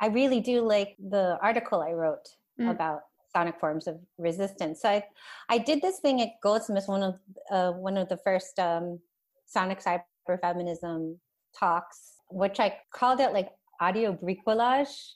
i 0.00 0.06
really 0.06 0.40
do 0.40 0.60
like 0.60 0.96
the 1.10 1.38
article 1.42 1.80
i 1.82 1.92
wrote 1.92 2.28
mm. 2.60 2.70
about 2.70 3.00
sonic 3.34 3.58
forms 3.60 3.86
of 3.86 3.98
resistance 4.16 4.80
so 4.82 4.88
i 4.88 5.04
i 5.48 5.58
did 5.58 5.82
this 5.82 5.98
thing 6.00 6.20
at 6.20 6.30
goldsmiths 6.42 6.88
one 6.88 7.02
of 7.02 7.18
uh, 7.50 7.72
one 7.72 7.96
of 7.96 8.08
the 8.08 8.16
first 8.18 8.58
um, 8.58 8.98
sonic 9.46 9.82
cyber 9.82 10.40
feminism 10.40 11.18
talks 11.58 12.14
which 12.30 12.60
i 12.60 12.74
called 12.92 13.20
it 13.20 13.32
like 13.32 13.50
audio 13.80 14.12
bricolage 14.12 15.12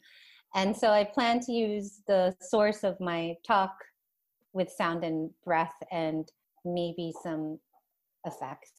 and 0.55 0.77
so 0.77 0.91
I 0.91 1.05
plan 1.05 1.41
to 1.41 1.53
use 1.53 2.03
the 2.07 2.35
source 2.41 2.85
of 2.85 3.01
my 3.01 3.35
talk 3.47 3.75
with 4.53 4.71
sound 4.71 5.03
and 5.03 5.31
breath 5.45 5.75
and 5.91 6.29
maybe 6.65 7.13
some 7.23 7.59
effects. 8.25 8.73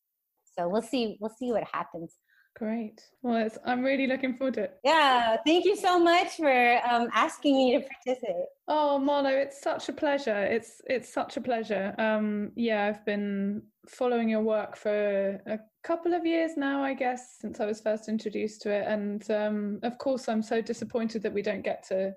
So 0.57 0.67
we'll 0.69 0.81
see 0.81 1.17
we'll 1.19 1.33
see 1.37 1.51
what 1.51 1.63
happens. 1.71 2.15
Great. 2.55 3.01
Well, 3.23 3.49
I'm 3.65 3.81
really 3.81 4.05
looking 4.05 4.37
forward 4.37 4.53
to 4.55 4.63
it. 4.65 4.79
Yeah. 4.83 5.37
Thank 5.43 5.65
you 5.65 5.75
so 5.75 5.99
much 5.99 6.35
for 6.35 6.79
um, 6.87 7.07
asking 7.11 7.57
me 7.57 7.73
to 7.73 7.79
participate. 7.79 8.45
Oh, 8.67 9.01
Marlo, 9.03 9.31
it's 9.31 9.59
such 9.59 9.89
a 9.89 9.93
pleasure. 9.93 10.37
It's 10.37 10.79
it's 10.85 11.11
such 11.11 11.35
a 11.35 11.41
pleasure. 11.41 11.95
Um, 11.97 12.51
yeah, 12.55 12.85
I've 12.85 13.03
been 13.05 13.63
following 13.89 14.29
your 14.29 14.41
work 14.41 14.77
for 14.77 15.41
a 15.47 15.59
couple 15.83 16.13
of 16.13 16.27
years 16.27 16.51
now, 16.55 16.83
I 16.83 16.93
guess, 16.93 17.37
since 17.39 17.59
I 17.59 17.65
was 17.65 17.81
first 17.81 18.07
introduced 18.07 18.61
to 18.61 18.71
it. 18.71 18.85
And 18.87 19.29
um, 19.31 19.79
of 19.81 19.97
course, 19.97 20.29
I'm 20.29 20.43
so 20.43 20.61
disappointed 20.61 21.23
that 21.23 21.33
we 21.33 21.41
don't 21.41 21.63
get 21.63 21.83
to 21.87 22.13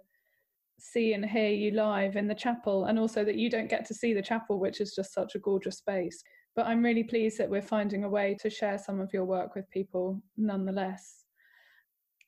see 0.78 1.14
and 1.14 1.24
hear 1.24 1.48
you 1.48 1.70
live 1.70 2.16
in 2.16 2.28
the 2.28 2.34
chapel, 2.34 2.84
and 2.84 2.98
also 2.98 3.24
that 3.24 3.36
you 3.36 3.48
don't 3.48 3.70
get 3.70 3.86
to 3.86 3.94
see 3.94 4.12
the 4.12 4.20
chapel, 4.20 4.60
which 4.60 4.82
is 4.82 4.94
just 4.94 5.14
such 5.14 5.34
a 5.34 5.38
gorgeous 5.38 5.78
space. 5.78 6.22
But 6.56 6.66
I'm 6.66 6.82
really 6.82 7.04
pleased 7.04 7.38
that 7.38 7.50
we're 7.50 7.60
finding 7.60 8.04
a 8.04 8.08
way 8.08 8.36
to 8.40 8.50
share 8.50 8.78
some 8.78 8.98
of 8.98 9.12
your 9.12 9.24
work 9.24 9.54
with 9.54 9.70
people 9.70 10.22
nonetheless. 10.36 11.24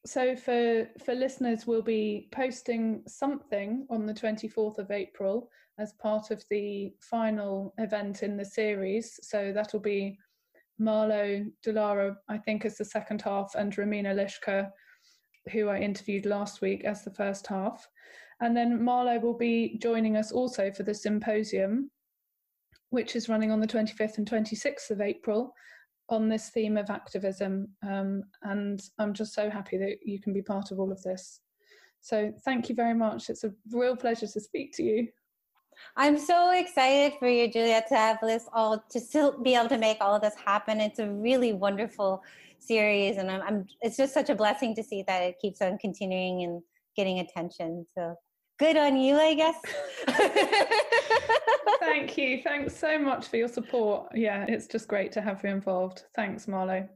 so 0.07 0.37
for 0.37 0.89
for 1.05 1.15
listeners, 1.15 1.67
we'll 1.67 1.83
be 1.83 2.29
posting 2.31 3.03
something 3.07 3.87
on 3.91 4.07
the 4.07 4.15
24th 4.15 4.79
of 4.79 4.91
April 4.91 5.51
as 5.79 5.93
part 5.95 6.31
of 6.31 6.45
the 6.51 6.93
final 7.01 7.75
event 7.79 8.23
in 8.23 8.37
the 8.37 8.45
series. 8.45 9.19
So 9.23 9.53
that'll 9.53 9.81
be 9.81 10.19
Marlo 10.81 11.51
De 11.63 11.73
Lara, 11.73 12.17
I 12.29 12.39
think, 12.39 12.65
as 12.65 12.77
the 12.77 12.85
second 12.85 13.23
half, 13.23 13.55
and 13.55 13.75
Romina 13.75 14.15
Lischka, 14.15 14.71
who 15.53 15.69
I 15.69 15.79
interviewed 15.79 16.27
last 16.27 16.61
week, 16.61 16.85
as 16.85 17.03
the 17.03 17.15
first 17.15 17.47
half. 17.47 17.87
And 18.41 18.57
then 18.57 18.79
Marlo 18.81 19.21
will 19.21 19.37
be 19.37 19.79
joining 19.79 20.17
us 20.17 20.31
also 20.33 20.71
for 20.71 20.85
the 20.85 20.95
symposium, 20.95 21.91
which 22.91 23.17
is 23.17 23.29
running 23.29 23.51
on 23.51 23.61
the 23.61 23.67
25th 23.67 24.19
and 24.19 24.29
26th 24.29 24.91
of 24.91 25.01
April 25.01 25.55
on 26.09 26.29
this 26.29 26.49
theme 26.51 26.77
of 26.77 26.91
activism. 26.91 27.69
Um, 27.87 28.23
and 28.43 28.81
I'm 28.99 29.13
just 29.13 29.35
so 29.35 29.51
happy 29.51 29.77
that 29.79 29.99
you 30.05 30.21
can 30.21 30.33
be 30.33 30.43
part 30.43 30.71
of 30.71 30.81
all 30.81 30.91
of 30.91 31.03
this. 31.03 31.41
So 32.01 32.33
thank 32.45 32.69
you 32.69 32.75
very 32.75 32.95
much. 32.95 33.29
It's 33.29 33.45
a 33.45 33.53
real 33.73 33.97
pleasure 33.97 34.27
to 34.27 34.41
speak 34.41 34.75
to 34.77 34.83
you. 34.83 35.09
I'm 35.97 36.19
so 36.19 36.53
excited 36.53 37.19
for 37.19 37.29
you, 37.29 37.51
Julia, 37.51 37.83
to 37.89 37.95
have 37.95 38.19
this 38.21 38.49
all 38.53 38.83
to 38.91 39.01
still 39.01 39.41
be 39.41 39.55
able 39.55 39.69
to 39.69 39.79
make 39.79 39.99
all 40.01 40.15
of 40.15 40.23
this 40.23 40.35
happen. 40.35 40.81
It's 40.81 40.99
a 40.99 41.09
really 41.09 41.53
wonderful 41.53 42.23
series, 42.59 43.17
and 43.17 43.31
I'm, 43.31 43.43
I'm 43.43 43.67
it's 43.81 43.97
just 43.97 44.15
such 44.15 44.29
a 44.29 44.35
blessing 44.35 44.75
to 44.75 44.83
see 44.83 45.05
that 45.07 45.23
it 45.23 45.39
keeps 45.39 45.63
on 45.63 45.79
continuing 45.79 46.43
and 46.43 46.63
getting 46.97 47.21
attention. 47.21 47.87
So 47.95 48.17
good 48.59 48.77
on 48.77 48.97
you, 48.97 49.17
I 49.17 49.35
guess. 49.35 49.57
Thank 51.81 52.19
you. 52.19 52.43
Thanks 52.43 52.77
so 52.77 52.99
much 52.99 53.29
for 53.29 53.37
your 53.37 53.49
support. 53.49 54.09
Yeah, 54.15 54.45
it's 54.49 54.67
just 54.67 54.89
great 54.89 55.13
to 55.13 55.21
have 55.21 55.43
you 55.43 55.51
involved. 55.51 56.05
Thanks, 56.15 56.47
Marlo. 56.47 56.89